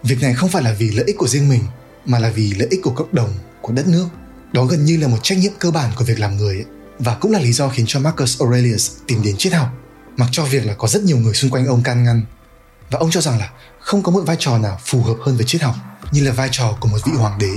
Việc 0.03 0.23
này 0.23 0.35
không 0.35 0.51
phải 0.51 0.63
là 0.63 0.73
vì 0.73 0.91
lợi 0.91 1.05
ích 1.07 1.17
của 1.19 1.29
riêng 1.29 1.49
mình, 1.49 1.63
mà 2.07 2.19
là 2.19 2.31
vì 2.31 2.55
lợi 2.55 2.69
ích 2.71 2.81
của 2.83 2.91
cộng 2.91 3.15
đồng, 3.15 3.31
của 3.61 3.73
đất 3.73 3.89
nước 3.89 4.09
đó 4.53 4.65
gần 4.65 4.85
như 4.85 4.97
là 4.97 5.09
một 5.09 5.19
trách 5.23 5.39
nhiệm 5.39 5.53
cơ 5.59 5.71
bản 5.71 5.91
của 5.97 6.05
việc 6.05 6.21
làm 6.21 6.37
người 6.37 6.57
ấy. 6.57 6.65
và 6.99 7.15
cũng 7.15 7.33
là 7.33 7.39
lý 7.39 7.53
do 7.53 7.69
khiến 7.69 7.87
cho 7.89 8.01
Marcus 8.01 8.41
Aurelius 8.41 8.93
tìm 9.07 9.23
đến 9.23 9.37
triết 9.37 9.53
học 9.53 9.69
mặc 10.17 10.29
cho 10.33 10.45
việc 10.45 10.67
là 10.67 10.75
có 10.75 10.89
rất 10.89 11.03
nhiều 11.03 11.17
người 11.17 11.35
xung 11.35 11.51
quanh 11.51 11.67
ông 11.67 11.83
can 11.83 12.05
ngăn 12.05 12.23
và 12.91 12.99
ông 12.99 13.11
cho 13.11 13.21
rằng 13.21 13.39
là 13.39 13.51
không 13.81 14.03
có 14.03 14.13
một 14.13 14.21
vai 14.27 14.37
trò 14.39 14.59
nào 14.59 14.79
phù 14.85 15.03
hợp 15.03 15.17
hơn 15.21 15.37
với 15.37 15.47
triết 15.47 15.63
học 15.63 15.75
như 16.13 16.25
là 16.25 16.33
vai 16.33 16.49
trò 16.53 16.77
của 16.81 16.89
một 16.89 16.99
vị 17.05 17.13
hoàng 17.13 17.39
đế 17.39 17.53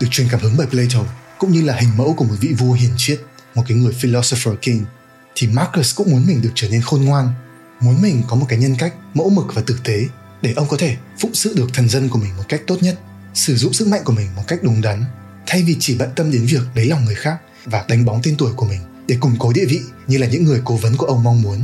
được 0.00 0.06
truyền 0.10 0.28
cảm 0.30 0.40
hứng 0.40 0.54
bởi 0.56 0.66
Plato 0.66 0.98
cũng 1.38 1.52
như 1.52 1.62
là 1.62 1.74
hình 1.74 1.96
mẫu 1.96 2.14
của 2.14 2.24
một 2.24 2.34
vị 2.40 2.54
vua 2.58 2.72
hiền 2.72 2.92
triết 2.96 3.20
một 3.54 3.62
cái 3.68 3.76
người 3.76 3.92
philosopher 3.92 4.54
king 4.62 4.84
thì 5.34 5.46
Marcus 5.46 5.96
cũng 5.96 6.10
muốn 6.10 6.26
mình 6.26 6.42
được 6.42 6.52
trở 6.54 6.68
nên 6.68 6.82
khôn 6.82 7.04
ngoan 7.04 7.32
muốn 7.80 8.02
mình 8.02 8.22
có 8.28 8.36
một 8.36 8.46
cái 8.48 8.58
nhân 8.58 8.76
cách 8.78 8.94
mẫu 9.14 9.30
mực 9.30 9.46
và 9.54 9.62
tử 9.66 9.78
tế 9.84 10.00
để 10.42 10.52
ông 10.56 10.68
có 10.68 10.76
thể 10.76 10.96
phụng 11.18 11.34
sự 11.34 11.54
được 11.56 11.68
thần 11.74 11.88
dân 11.88 12.08
của 12.08 12.18
mình 12.18 12.36
một 12.36 12.44
cách 12.48 12.62
tốt 12.66 12.76
nhất 12.80 12.98
sử 13.34 13.56
dụng 13.56 13.72
sức 13.72 13.88
mạnh 13.88 14.02
của 14.04 14.12
mình 14.12 14.26
một 14.36 14.42
cách 14.48 14.58
đúng 14.62 14.80
đắn 14.80 15.04
thay 15.46 15.62
vì 15.62 15.76
chỉ 15.80 15.96
bận 15.98 16.10
tâm 16.16 16.30
đến 16.30 16.46
việc 16.46 16.62
lấy 16.74 16.86
lòng 16.86 17.04
người 17.04 17.14
khác 17.14 17.38
và 17.64 17.84
đánh 17.88 18.04
bóng 18.04 18.20
tên 18.22 18.34
tuổi 18.38 18.52
của 18.56 18.66
mình 18.66 18.80
để 19.08 19.16
củng 19.20 19.36
cố 19.38 19.52
địa 19.52 19.64
vị 19.68 19.80
như 20.06 20.18
là 20.18 20.26
những 20.26 20.44
người 20.44 20.60
cố 20.64 20.76
vấn 20.76 20.96
của 20.96 21.06
ông 21.06 21.24
mong 21.24 21.42
muốn. 21.42 21.62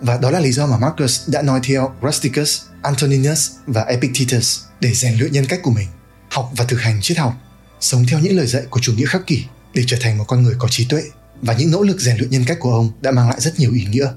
Và 0.00 0.18
đó 0.18 0.30
là 0.30 0.40
lý 0.40 0.52
do 0.52 0.66
mà 0.66 0.78
Marcus 0.78 1.28
đã 1.28 1.42
nói 1.42 1.60
theo 1.62 1.94
Rusticus, 2.02 2.62
Antoninus 2.82 3.50
và 3.66 3.82
Epictetus 3.82 4.60
để 4.80 4.94
rèn 4.94 5.18
luyện 5.18 5.32
nhân 5.32 5.46
cách 5.46 5.60
của 5.62 5.70
mình, 5.70 5.88
học 6.30 6.50
và 6.56 6.64
thực 6.64 6.80
hành 6.80 6.98
triết 7.02 7.18
học, 7.18 7.34
sống 7.80 8.04
theo 8.10 8.20
những 8.20 8.36
lời 8.36 8.46
dạy 8.46 8.62
của 8.70 8.80
chủ 8.80 8.92
nghĩa 8.92 9.06
khắc 9.06 9.26
kỷ 9.26 9.44
để 9.74 9.82
trở 9.86 9.96
thành 10.00 10.18
một 10.18 10.24
con 10.28 10.42
người 10.42 10.54
có 10.58 10.68
trí 10.68 10.84
tuệ 10.84 11.02
và 11.42 11.54
những 11.54 11.70
nỗ 11.70 11.82
lực 11.82 12.00
rèn 12.00 12.16
luyện 12.16 12.30
nhân 12.30 12.44
cách 12.46 12.58
của 12.60 12.72
ông 12.72 12.90
đã 13.00 13.10
mang 13.10 13.28
lại 13.28 13.40
rất 13.40 13.58
nhiều 13.58 13.72
ý 13.72 13.84
nghĩa. 13.84 14.12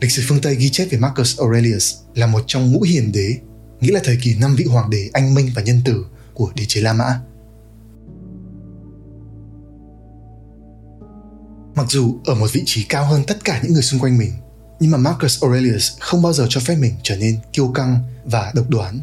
Lịch 0.00 0.10
sử 0.10 0.22
phương 0.26 0.40
Tây 0.40 0.54
ghi 0.54 0.70
chép 0.70 0.88
về 0.90 0.98
Marcus 0.98 1.40
Aurelius 1.40 1.94
là 2.14 2.26
một 2.26 2.44
trong 2.46 2.72
ngũ 2.72 2.82
hiền 2.82 3.12
đế, 3.12 3.38
nghĩa 3.80 3.92
là 3.92 4.00
thời 4.04 4.18
kỳ 4.22 4.34
năm 4.34 4.56
vị 4.56 4.64
hoàng 4.64 4.90
đế 4.90 5.10
anh 5.12 5.34
minh 5.34 5.50
và 5.54 5.62
nhân 5.62 5.82
tử 5.84 6.06
của 6.34 6.52
đế 6.54 6.64
chế 6.68 6.80
La 6.80 6.92
Mã 6.92 7.20
Mặc 11.76 11.86
dù 11.90 12.20
ở 12.24 12.34
một 12.34 12.52
vị 12.52 12.62
trí 12.66 12.82
cao 12.82 13.06
hơn 13.06 13.22
tất 13.26 13.44
cả 13.44 13.60
những 13.62 13.72
người 13.72 13.82
xung 13.82 14.00
quanh 14.00 14.18
mình, 14.18 14.32
nhưng 14.80 14.90
mà 14.90 14.98
Marcus 14.98 15.42
Aurelius 15.42 15.90
không 16.00 16.22
bao 16.22 16.32
giờ 16.32 16.46
cho 16.48 16.60
phép 16.60 16.76
mình 16.76 16.94
trở 17.02 17.16
nên 17.16 17.38
kiêu 17.52 17.68
căng 17.68 17.98
và 18.24 18.52
độc 18.54 18.70
đoán. 18.70 19.00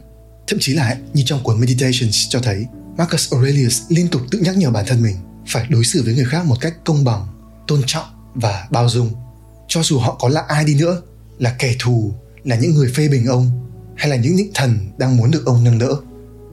Thậm 0.47 0.59
chí 0.61 0.73
là 0.73 0.97
như 1.13 1.23
trong 1.25 1.43
cuốn 1.43 1.59
Meditations 1.59 2.29
cho 2.29 2.39
thấy, 2.39 2.65
Marcus 2.97 3.33
Aurelius 3.33 3.81
liên 3.89 4.07
tục 4.07 4.21
tự 4.31 4.39
nhắc 4.39 4.57
nhở 4.57 4.71
bản 4.71 4.85
thân 4.87 5.01
mình 5.01 5.15
phải 5.47 5.67
đối 5.69 5.83
xử 5.83 6.03
với 6.03 6.15
người 6.15 6.25
khác 6.25 6.45
một 6.45 6.55
cách 6.61 6.73
công 6.85 7.03
bằng, 7.03 7.27
tôn 7.67 7.81
trọng 7.85 8.05
và 8.35 8.67
bao 8.71 8.89
dung. 8.89 9.11
Cho 9.67 9.83
dù 9.83 9.99
họ 9.99 10.15
có 10.19 10.29
là 10.29 10.41
ai 10.47 10.65
đi 10.65 10.75
nữa, 10.75 11.01
là 11.39 11.55
kẻ 11.59 11.75
thù, 11.79 12.13
là 12.43 12.55
những 12.55 12.75
người 12.75 12.91
phê 12.95 13.07
bình 13.07 13.25
ông, 13.25 13.51
hay 13.95 14.09
là 14.09 14.15
những 14.15 14.35
những 14.35 14.51
thần 14.53 14.77
đang 14.97 15.17
muốn 15.17 15.31
được 15.31 15.45
ông 15.45 15.63
nâng 15.63 15.79
đỡ, 15.79 15.95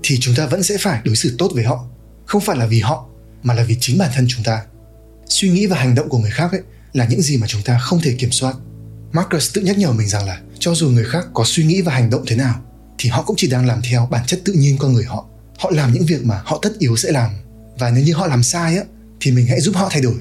thì 0.03 0.19
chúng 0.21 0.35
ta 0.35 0.47
vẫn 0.47 0.63
sẽ 0.63 0.77
phải 0.81 1.01
đối 1.05 1.17
xử 1.17 1.35
tốt 1.39 1.51
với 1.55 1.65
họ. 1.65 1.85
Không 2.27 2.41
phải 2.41 2.57
là 2.57 2.67
vì 2.67 2.81
họ, 2.81 3.07
mà 3.43 3.55
là 3.55 3.65
vì 3.65 3.77
chính 3.81 3.99
bản 3.99 4.11
thân 4.15 4.27
chúng 4.29 4.45
ta. 4.45 4.63
Suy 5.27 5.51
nghĩ 5.51 5.67
và 5.67 5.77
hành 5.77 5.95
động 5.95 6.09
của 6.09 6.19
người 6.19 6.31
khác 6.31 6.53
ấy 6.53 6.61
là 6.93 7.07
những 7.07 7.23
gì 7.23 7.37
mà 7.37 7.47
chúng 7.47 7.63
ta 7.63 7.79
không 7.79 8.01
thể 8.01 8.15
kiểm 8.19 8.31
soát. 8.33 8.57
Marcus 9.13 9.55
tự 9.55 9.63
nhắc 9.63 9.79
nhở 9.79 9.93
mình 9.93 10.09
rằng 10.09 10.27
là 10.27 10.41
cho 10.59 10.75
dù 10.75 10.89
người 10.89 11.05
khác 11.05 11.27
có 11.35 11.45
suy 11.47 11.65
nghĩ 11.65 11.83
và 11.83 11.93
hành 11.93 12.11
động 12.11 12.25
thế 12.27 12.37
nào 12.37 12.61
thì 12.99 13.09
họ 13.09 13.23
cũng 13.23 13.37
chỉ 13.37 13.49
đang 13.49 13.67
làm 13.67 13.81
theo 13.91 14.09
bản 14.11 14.27
chất 14.27 14.41
tự 14.45 14.53
nhiên 14.53 14.79
con 14.79 14.93
người 14.93 15.05
họ. 15.05 15.27
Họ 15.59 15.71
làm 15.71 15.93
những 15.93 16.07
việc 16.07 16.25
mà 16.25 16.43
họ 16.45 16.59
tất 16.63 16.79
yếu 16.79 16.97
sẽ 16.97 17.13
làm. 17.13 17.31
Và 17.79 17.91
nếu 17.91 18.05
như 18.05 18.15
họ 18.15 18.27
làm 18.27 18.43
sai 18.43 18.77
á 18.77 18.85
thì 19.21 19.33
mình 19.33 19.47
hãy 19.47 19.61
giúp 19.61 19.77
họ 19.77 19.89
thay 19.91 20.03
đổi. 20.03 20.15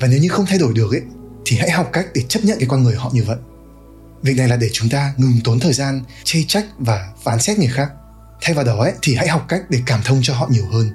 Và 0.00 0.08
nếu 0.08 0.18
như 0.20 0.28
không 0.28 0.46
thay 0.46 0.58
đổi 0.58 0.72
được 0.74 0.90
ấy 0.90 1.02
thì 1.46 1.56
hãy 1.56 1.70
học 1.70 1.90
cách 1.92 2.06
để 2.14 2.22
chấp 2.28 2.44
nhận 2.44 2.58
cái 2.58 2.68
con 2.68 2.82
người 2.82 2.96
họ 2.96 3.10
như 3.14 3.24
vậy. 3.24 3.36
Việc 4.22 4.36
này 4.36 4.48
là 4.48 4.56
để 4.56 4.70
chúng 4.72 4.88
ta 4.88 5.14
ngừng 5.16 5.40
tốn 5.44 5.60
thời 5.60 5.72
gian 5.72 6.02
chê 6.24 6.42
trách 6.48 6.66
và 6.78 7.12
phán 7.24 7.40
xét 7.40 7.58
người 7.58 7.68
khác. 7.68 7.90
Thay 8.40 8.54
vào 8.54 8.64
đó 8.64 8.78
ấy, 8.78 8.92
thì 9.02 9.14
hãy 9.14 9.28
học 9.28 9.44
cách 9.48 9.62
để 9.70 9.82
cảm 9.86 10.00
thông 10.04 10.20
cho 10.22 10.34
họ 10.34 10.48
nhiều 10.50 10.66
hơn. 10.72 10.90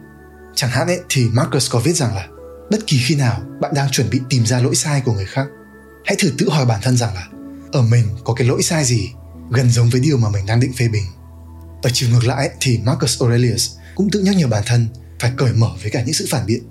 Chẳng 0.56 0.72
hạn 0.72 0.88
ấy 0.88 1.00
thì 1.10 1.26
Marcus 1.32 1.72
có 1.72 1.80
viết 1.80 1.96
rằng 1.96 2.16
là 2.16 2.28
bất 2.72 2.88
kỳ 2.88 3.00
khi 3.06 3.16
nào 3.16 3.42
bạn 3.62 3.74
đang 3.76 3.90
chuẩn 3.92 4.10
bị 4.10 4.22
tìm 4.30 4.46
ra 4.46 4.60
lỗi 4.60 4.76
sai 4.76 5.02
của 5.06 5.14
người 5.14 5.26
khác 5.26 5.48
hãy 6.06 6.16
thử 6.20 6.32
tự 6.38 6.50
hỏi 6.50 6.66
bản 6.66 6.80
thân 6.84 6.98
rằng 6.98 7.14
là 7.14 7.28
ở 7.72 7.82
mình 7.82 8.06
có 8.24 8.34
cái 8.34 8.48
lỗi 8.48 8.64
sai 8.64 8.86
gì 8.86 9.10
gần 9.52 9.70
giống 9.70 9.90
với 9.90 10.02
điều 10.02 10.18
mà 10.18 10.30
mình 10.30 10.46
đang 10.46 10.60
định 10.60 10.74
phê 10.74 10.88
bình? 10.88 11.04
Ở 11.84 11.90
chiều 11.94 12.10
ngược 12.10 12.24
lại 12.24 12.50
thì 12.60 12.80
Marcus 12.84 13.22
Aurelius 13.22 13.72
cũng 13.96 14.10
tự 14.12 14.20
nhắc 14.20 14.36
nhở 14.36 14.48
bản 14.48 14.64
thân 14.66 14.88
phải 15.20 15.32
cởi 15.38 15.54
mở 15.54 15.70
với 15.82 15.92
cả 15.92 16.04
những 16.04 16.14
sự 16.14 16.28
phản 16.30 16.46
biện. 16.46 16.64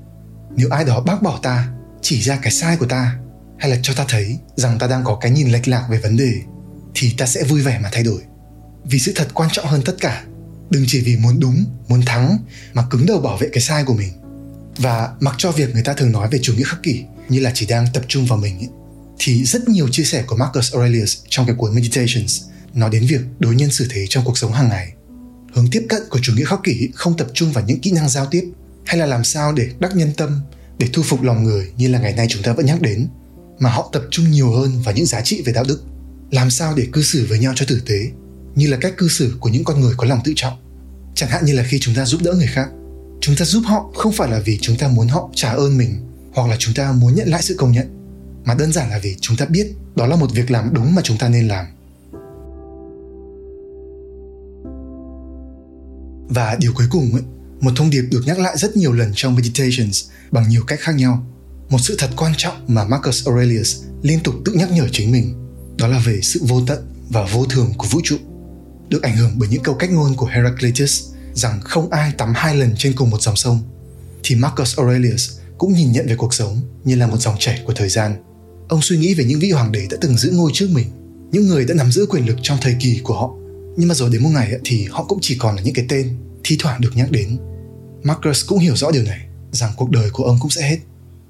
Nếu 0.56 0.68
ai 0.70 0.84
đó 0.84 1.00
bác 1.00 1.22
bỏ 1.22 1.38
ta 1.42 1.68
chỉ 2.02 2.22
ra 2.22 2.38
cái 2.42 2.52
sai 2.52 2.76
của 2.76 2.86
ta 2.86 3.16
hay 3.60 3.70
là 3.70 3.78
cho 3.82 3.94
ta 3.94 4.04
thấy 4.08 4.38
rằng 4.56 4.78
ta 4.78 4.86
đang 4.86 5.04
có 5.04 5.18
cái 5.20 5.30
nhìn 5.30 5.48
lệch 5.48 5.68
lạc 5.68 5.86
về 5.90 5.98
vấn 5.98 6.16
đề 6.16 6.32
thì 6.94 7.14
ta 7.18 7.26
sẽ 7.26 7.44
vui 7.44 7.62
vẻ 7.62 7.78
mà 7.82 7.88
thay 7.92 8.02
đổi. 8.02 8.20
Vì 8.84 8.98
sự 8.98 9.12
thật 9.14 9.28
quan 9.34 9.50
trọng 9.52 9.66
hơn 9.66 9.82
tất 9.84 9.94
cả 10.00 10.24
đừng 10.70 10.84
chỉ 10.86 11.00
vì 11.00 11.16
muốn 11.16 11.40
đúng 11.40 11.64
muốn 11.88 12.02
thắng 12.02 12.38
mà 12.72 12.86
cứng 12.90 13.06
đầu 13.06 13.20
bảo 13.20 13.36
vệ 13.36 13.48
cái 13.52 13.60
sai 13.60 13.84
của 13.84 13.94
mình. 13.94 14.12
Và 14.76 15.12
mặc 15.20 15.34
cho 15.38 15.52
việc 15.52 15.72
người 15.72 15.82
ta 15.82 15.92
thường 15.92 16.12
nói 16.12 16.28
về 16.30 16.38
chủ 16.42 16.54
nghĩa 16.54 16.64
khắc 16.64 16.82
kỷ 16.82 17.02
như 17.28 17.40
là 17.40 17.50
chỉ 17.54 17.66
đang 17.66 17.86
tập 17.92 18.02
trung 18.08 18.26
vào 18.26 18.38
mình 18.38 18.58
ấy, 18.58 18.68
thì 19.18 19.44
rất 19.44 19.68
nhiều 19.68 19.88
chia 19.88 20.04
sẻ 20.04 20.24
của 20.26 20.36
Marcus 20.36 20.74
Aurelius 20.74 21.18
trong 21.28 21.46
cái 21.46 21.54
cuốn 21.58 21.74
Meditations 21.74 22.42
nói 22.74 22.90
đến 22.90 23.06
việc 23.06 23.20
đối 23.38 23.54
nhân 23.54 23.70
xử 23.70 23.86
thế 23.90 24.04
trong 24.08 24.24
cuộc 24.24 24.38
sống 24.38 24.52
hàng 24.52 24.68
ngày. 24.68 24.92
Hướng 25.54 25.70
tiếp 25.70 25.86
cận 25.88 26.02
của 26.10 26.18
chủ 26.22 26.32
nghĩa 26.36 26.44
khắc 26.44 26.60
kỷ 26.64 26.88
không 26.94 27.16
tập 27.16 27.28
trung 27.34 27.52
vào 27.52 27.64
những 27.64 27.80
kỹ 27.80 27.90
năng 27.90 28.08
giao 28.08 28.26
tiếp 28.26 28.44
hay 28.84 28.96
là 28.98 29.06
làm 29.06 29.24
sao 29.24 29.52
để 29.52 29.68
đắc 29.78 29.96
nhân 29.96 30.12
tâm, 30.16 30.40
để 30.78 30.88
thu 30.92 31.02
phục 31.02 31.22
lòng 31.22 31.44
người 31.44 31.70
như 31.76 31.88
là 31.88 31.98
ngày 31.98 32.12
nay 32.12 32.26
chúng 32.30 32.42
ta 32.42 32.52
vẫn 32.52 32.66
nhắc 32.66 32.80
đến, 32.80 33.08
mà 33.60 33.70
họ 33.70 33.90
tập 33.92 34.02
trung 34.10 34.30
nhiều 34.30 34.52
hơn 34.52 34.82
vào 34.84 34.94
những 34.94 35.06
giá 35.06 35.20
trị 35.20 35.42
về 35.46 35.52
đạo 35.52 35.64
đức. 35.68 35.82
Làm 36.30 36.50
sao 36.50 36.74
để 36.76 36.86
cư 36.92 37.02
xử 37.02 37.26
với 37.26 37.38
nhau 37.38 37.52
cho 37.56 37.66
tử 37.68 37.82
tế, 37.86 38.10
như 38.54 38.66
là 38.66 38.76
cách 38.80 38.96
cư 38.96 39.08
xử 39.08 39.36
của 39.40 39.48
những 39.48 39.64
con 39.64 39.80
người 39.80 39.94
có 39.96 40.06
lòng 40.06 40.20
tự 40.24 40.32
trọng. 40.36 40.54
Chẳng 41.14 41.30
hạn 41.30 41.44
như 41.44 41.52
là 41.52 41.62
khi 41.62 41.78
chúng 41.80 41.94
ta 41.94 42.04
giúp 42.04 42.20
đỡ 42.22 42.32
người 42.32 42.46
khác, 42.46 42.68
chúng 43.20 43.36
ta 43.36 43.44
giúp 43.44 43.62
họ 43.66 43.90
không 43.94 44.12
phải 44.12 44.30
là 44.30 44.40
vì 44.44 44.58
chúng 44.60 44.76
ta 44.76 44.88
muốn 44.88 45.08
họ 45.08 45.30
trả 45.34 45.50
ơn 45.50 45.78
mình 45.78 46.06
hoặc 46.32 46.48
là 46.48 46.56
chúng 46.58 46.74
ta 46.74 46.92
muốn 46.92 47.14
nhận 47.14 47.28
lại 47.28 47.42
sự 47.42 47.54
công 47.58 47.72
nhận 47.72 47.86
mà 48.44 48.54
đơn 48.54 48.72
giản 48.72 48.90
là 48.90 48.98
vì 49.02 49.16
chúng 49.20 49.36
ta 49.36 49.46
biết 49.46 49.72
đó 49.96 50.06
là 50.06 50.16
một 50.16 50.32
việc 50.34 50.50
làm 50.50 50.74
đúng 50.74 50.94
mà 50.94 51.02
chúng 51.02 51.18
ta 51.18 51.28
nên 51.28 51.48
làm 51.48 51.66
và 56.28 56.56
điều 56.60 56.72
cuối 56.72 56.86
cùng 56.90 57.12
ấy, 57.12 57.22
một 57.60 57.70
thông 57.76 57.90
điệp 57.90 58.02
được 58.10 58.22
nhắc 58.26 58.38
lại 58.38 58.56
rất 58.58 58.76
nhiều 58.76 58.92
lần 58.92 59.12
trong 59.14 59.34
meditations 59.34 60.04
bằng 60.30 60.48
nhiều 60.48 60.62
cách 60.66 60.80
khác 60.80 60.92
nhau 60.94 61.26
một 61.70 61.78
sự 61.80 61.94
thật 61.98 62.10
quan 62.16 62.32
trọng 62.36 62.54
mà 62.68 62.84
Marcus 62.84 63.26
Aurelius 63.26 63.76
liên 64.02 64.20
tục 64.24 64.34
tự 64.44 64.52
nhắc 64.52 64.70
nhở 64.72 64.88
chính 64.92 65.12
mình, 65.12 65.34
đó 65.76 65.86
là 65.86 65.98
về 65.98 66.20
sự 66.22 66.40
vô 66.48 66.62
tận 66.66 66.78
và 67.08 67.24
vô 67.32 67.44
thường 67.44 67.72
của 67.78 67.86
vũ 67.90 68.00
trụ. 68.04 68.16
Được 68.88 69.02
ảnh 69.02 69.16
hưởng 69.16 69.32
bởi 69.36 69.48
những 69.48 69.62
câu 69.62 69.74
cách 69.74 69.90
ngôn 69.90 70.14
của 70.16 70.26
Heraclitus 70.26 71.02
rằng 71.34 71.60
không 71.60 71.90
ai 71.90 72.12
tắm 72.18 72.32
hai 72.34 72.56
lần 72.56 72.74
trên 72.78 72.92
cùng 72.96 73.10
một 73.10 73.22
dòng 73.22 73.36
sông, 73.36 73.60
thì 74.22 74.34
Marcus 74.34 74.78
Aurelius 74.78 75.30
cũng 75.58 75.72
nhìn 75.72 75.92
nhận 75.92 76.06
về 76.06 76.16
cuộc 76.16 76.34
sống 76.34 76.60
như 76.84 76.94
là 76.94 77.06
một 77.06 77.16
dòng 77.16 77.36
chảy 77.38 77.62
của 77.66 77.72
thời 77.72 77.88
gian. 77.88 78.22
Ông 78.68 78.82
suy 78.82 78.98
nghĩ 78.98 79.14
về 79.14 79.24
những 79.24 79.40
vị 79.40 79.50
hoàng 79.50 79.72
đế 79.72 79.86
đã 79.90 79.96
từng 80.00 80.16
giữ 80.16 80.30
ngôi 80.30 80.50
trước 80.54 80.68
mình, 80.72 80.86
những 81.32 81.46
người 81.46 81.64
đã 81.64 81.74
nắm 81.74 81.92
giữ 81.92 82.06
quyền 82.06 82.26
lực 82.26 82.36
trong 82.42 82.58
thời 82.60 82.76
kỳ 82.80 83.00
của 83.04 83.14
họ. 83.14 83.34
Nhưng 83.76 83.88
mà 83.88 83.94
rồi 83.94 84.10
đến 84.10 84.22
một 84.22 84.30
ngày 84.32 84.52
thì 84.64 84.86
họ 84.90 85.04
cũng 85.04 85.18
chỉ 85.22 85.36
còn 85.38 85.56
là 85.56 85.62
những 85.62 85.74
cái 85.74 85.86
tên, 85.88 86.16
thi 86.44 86.56
thoảng 86.60 86.80
được 86.80 86.90
nhắc 86.94 87.10
đến. 87.10 87.38
Marcus 88.02 88.46
cũng 88.46 88.58
hiểu 88.58 88.76
rõ 88.76 88.90
điều 88.90 89.02
này, 89.02 89.20
rằng 89.52 89.72
cuộc 89.76 89.90
đời 89.90 90.10
của 90.10 90.24
ông 90.24 90.38
cũng 90.40 90.50
sẽ 90.50 90.70
hết 90.70 90.78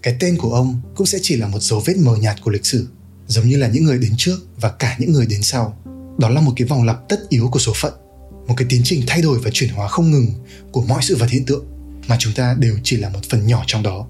cái 0.03 0.17
tên 0.21 0.37
của 0.39 0.55
ông 0.55 0.81
cũng 0.97 1.07
sẽ 1.07 1.19
chỉ 1.23 1.37
là 1.37 1.47
một 1.47 1.63
dấu 1.63 1.83
vết 1.87 1.97
mờ 1.97 2.17
nhạt 2.17 2.37
của 2.43 2.51
lịch 2.51 2.67
sử, 2.67 2.89
giống 3.27 3.49
như 3.49 3.57
là 3.57 3.69
những 3.69 3.85
người 3.85 3.99
đến 3.99 4.13
trước 4.17 4.37
và 4.61 4.71
cả 4.71 4.97
những 4.99 5.13
người 5.13 5.27
đến 5.27 5.43
sau. 5.43 5.79
Đó 6.19 6.29
là 6.29 6.41
một 6.41 6.53
cái 6.57 6.69
vòng 6.69 6.85
lặp 6.85 7.09
tất 7.09 7.21
yếu 7.29 7.49
của 7.53 7.59
số 7.59 7.73
phận, 7.77 7.93
một 8.47 8.55
cái 8.57 8.67
tiến 8.71 8.81
trình 8.85 9.03
thay 9.07 9.23
đổi 9.23 9.39
và 9.39 9.51
chuyển 9.53 9.71
hóa 9.71 9.89
không 9.89 10.11
ngừng 10.11 10.27
của 10.73 10.83
mọi 10.83 11.03
sự 11.03 11.17
vật 11.17 11.31
hiện 11.31 11.45
tượng 11.45 11.65
mà 12.09 12.17
chúng 12.19 12.33
ta 12.33 12.57
đều 12.59 12.77
chỉ 12.85 12.97
là 12.97 13.09
một 13.09 13.21
phần 13.29 13.47
nhỏ 13.47 13.65
trong 13.67 13.83
đó. 13.83 14.07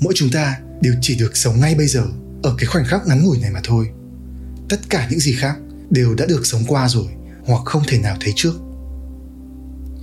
Mỗi 0.00 0.12
chúng 0.16 0.30
ta 0.30 0.60
đều 0.80 0.94
chỉ 1.00 1.16
được 1.16 1.36
sống 1.36 1.60
ngay 1.60 1.74
bây 1.74 1.86
giờ, 1.86 2.06
ở 2.42 2.54
cái 2.58 2.66
khoảnh 2.66 2.84
khắc 2.84 3.06
ngắn 3.06 3.24
ngủi 3.24 3.38
này 3.38 3.50
mà 3.50 3.60
thôi. 3.64 3.88
Tất 4.68 4.80
cả 4.90 5.06
những 5.10 5.20
gì 5.20 5.32
khác 5.32 5.56
đều 5.90 6.14
đã 6.14 6.26
được 6.26 6.46
sống 6.46 6.64
qua 6.68 6.88
rồi, 6.88 7.06
hoặc 7.44 7.62
không 7.64 7.82
thể 7.88 7.98
nào 7.98 8.16
thấy 8.20 8.32
trước. 8.36 8.54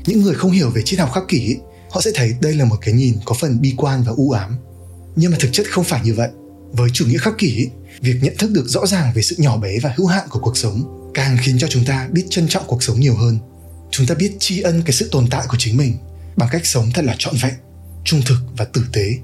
Những 0.05 0.21
người 0.21 0.35
không 0.35 0.51
hiểu 0.51 0.69
về 0.69 0.81
triết 0.85 0.99
học 0.99 1.11
khắc 1.13 1.23
kỷ 1.27 1.57
họ 1.89 2.01
sẽ 2.01 2.11
thấy 2.15 2.35
đây 2.41 2.53
là 2.53 2.65
một 2.65 2.77
cái 2.81 2.93
nhìn 2.93 3.17
có 3.25 3.35
phần 3.39 3.61
bi 3.61 3.73
quan 3.77 4.03
và 4.03 4.13
u 4.15 4.31
ám. 4.31 4.57
Nhưng 5.15 5.31
mà 5.31 5.37
thực 5.39 5.49
chất 5.51 5.71
không 5.71 5.83
phải 5.83 6.01
như 6.03 6.13
vậy. 6.13 6.29
Với 6.71 6.89
chủ 6.93 7.05
nghĩa 7.05 7.17
khắc 7.17 7.37
kỷ, 7.37 7.69
việc 8.01 8.15
nhận 8.21 8.37
thức 8.37 8.51
được 8.51 8.67
rõ 8.67 8.85
ràng 8.85 9.11
về 9.15 9.21
sự 9.21 9.35
nhỏ 9.39 9.57
bé 9.57 9.79
và 9.79 9.93
hữu 9.97 10.07
hạn 10.07 10.27
của 10.29 10.39
cuộc 10.39 10.57
sống 10.57 11.11
càng 11.13 11.37
khiến 11.41 11.57
cho 11.57 11.67
chúng 11.67 11.85
ta 11.85 12.07
biết 12.11 12.25
trân 12.29 12.47
trọng 12.47 12.63
cuộc 12.67 12.83
sống 12.83 12.99
nhiều 12.99 13.15
hơn. 13.15 13.39
Chúng 13.91 14.07
ta 14.07 14.15
biết 14.15 14.35
tri 14.39 14.61
ân 14.61 14.81
cái 14.85 14.93
sự 14.93 15.09
tồn 15.11 15.27
tại 15.29 15.45
của 15.49 15.57
chính 15.59 15.77
mình 15.77 15.97
bằng 16.35 16.49
cách 16.51 16.65
sống 16.65 16.91
thật 16.93 17.05
là 17.05 17.15
trọn 17.17 17.35
vẹn, 17.41 17.53
trung 18.03 18.21
thực 18.25 18.37
và 18.57 18.65
tử 18.65 18.81
tế. 18.93 19.17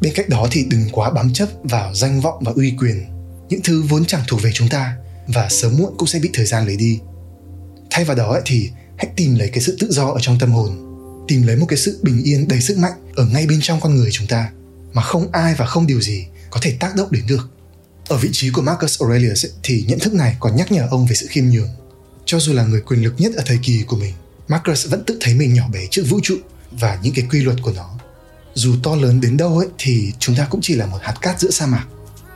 Bên 0.00 0.12
cạnh 0.14 0.28
đó 0.28 0.48
thì 0.50 0.64
đừng 0.68 0.88
quá 0.92 1.10
bám 1.10 1.32
chấp 1.32 1.48
vào 1.62 1.94
danh 1.94 2.20
vọng 2.20 2.42
và 2.44 2.52
uy 2.56 2.74
quyền. 2.78 3.04
Những 3.48 3.60
thứ 3.64 3.82
vốn 3.82 4.04
chẳng 4.04 4.22
thuộc 4.28 4.42
về 4.42 4.50
chúng 4.54 4.68
ta 4.68 4.96
và 5.26 5.48
sớm 5.48 5.76
muộn 5.78 5.94
cũng 5.98 6.08
sẽ 6.08 6.18
bị 6.18 6.30
thời 6.32 6.46
gian 6.46 6.66
lấy 6.66 6.76
đi. 6.76 6.98
Thay 7.90 8.04
vào 8.04 8.16
đó 8.16 8.40
thì 8.44 8.70
hãy 8.96 9.06
tìm 9.16 9.34
lấy 9.34 9.48
cái 9.48 9.60
sự 9.60 9.76
tự 9.80 9.92
do 9.92 10.06
ở 10.08 10.20
trong 10.20 10.38
tâm 10.38 10.52
hồn 10.52 10.91
tìm 11.28 11.42
lấy 11.42 11.56
một 11.56 11.66
cái 11.68 11.78
sự 11.78 12.00
bình 12.02 12.22
yên 12.22 12.48
đầy 12.48 12.60
sức 12.60 12.78
mạnh 12.78 12.92
ở 13.16 13.26
ngay 13.26 13.46
bên 13.46 13.58
trong 13.62 13.80
con 13.80 13.96
người 13.96 14.10
chúng 14.12 14.26
ta 14.26 14.50
mà 14.92 15.02
không 15.02 15.32
ai 15.32 15.54
và 15.54 15.66
không 15.66 15.86
điều 15.86 16.00
gì 16.00 16.26
có 16.50 16.60
thể 16.62 16.76
tác 16.80 16.96
động 16.96 17.08
đến 17.10 17.26
được. 17.26 17.48
Ở 18.08 18.16
vị 18.16 18.28
trí 18.32 18.50
của 18.50 18.62
Marcus 18.62 19.02
Aurelius 19.02 19.46
ấy, 19.46 19.52
thì 19.62 19.84
nhận 19.88 19.98
thức 19.98 20.14
này 20.14 20.36
còn 20.40 20.56
nhắc 20.56 20.72
nhở 20.72 20.86
ông 20.90 21.06
về 21.06 21.14
sự 21.14 21.26
khiêm 21.30 21.44
nhường. 21.44 21.68
Cho 22.24 22.40
dù 22.40 22.52
là 22.52 22.64
người 22.64 22.80
quyền 22.80 23.02
lực 23.02 23.14
nhất 23.18 23.32
ở 23.36 23.42
thời 23.46 23.58
kỳ 23.62 23.82
của 23.86 23.96
mình 23.96 24.14
Marcus 24.48 24.88
vẫn 24.88 25.04
tự 25.04 25.18
thấy 25.20 25.34
mình 25.34 25.54
nhỏ 25.54 25.68
bé 25.72 25.86
trước 25.90 26.02
vũ 26.08 26.20
trụ 26.22 26.36
và 26.70 26.98
những 27.02 27.14
cái 27.14 27.26
quy 27.30 27.40
luật 27.40 27.56
của 27.62 27.72
nó. 27.72 27.98
Dù 28.54 28.74
to 28.82 28.96
lớn 28.96 29.20
đến 29.20 29.36
đâu 29.36 29.58
ấy 29.58 29.68
thì 29.78 30.12
chúng 30.18 30.36
ta 30.36 30.46
cũng 30.50 30.60
chỉ 30.60 30.74
là 30.74 30.86
một 30.86 30.98
hạt 31.02 31.14
cát 31.20 31.40
giữa 31.40 31.50
sa 31.50 31.66
mạc 31.66 31.86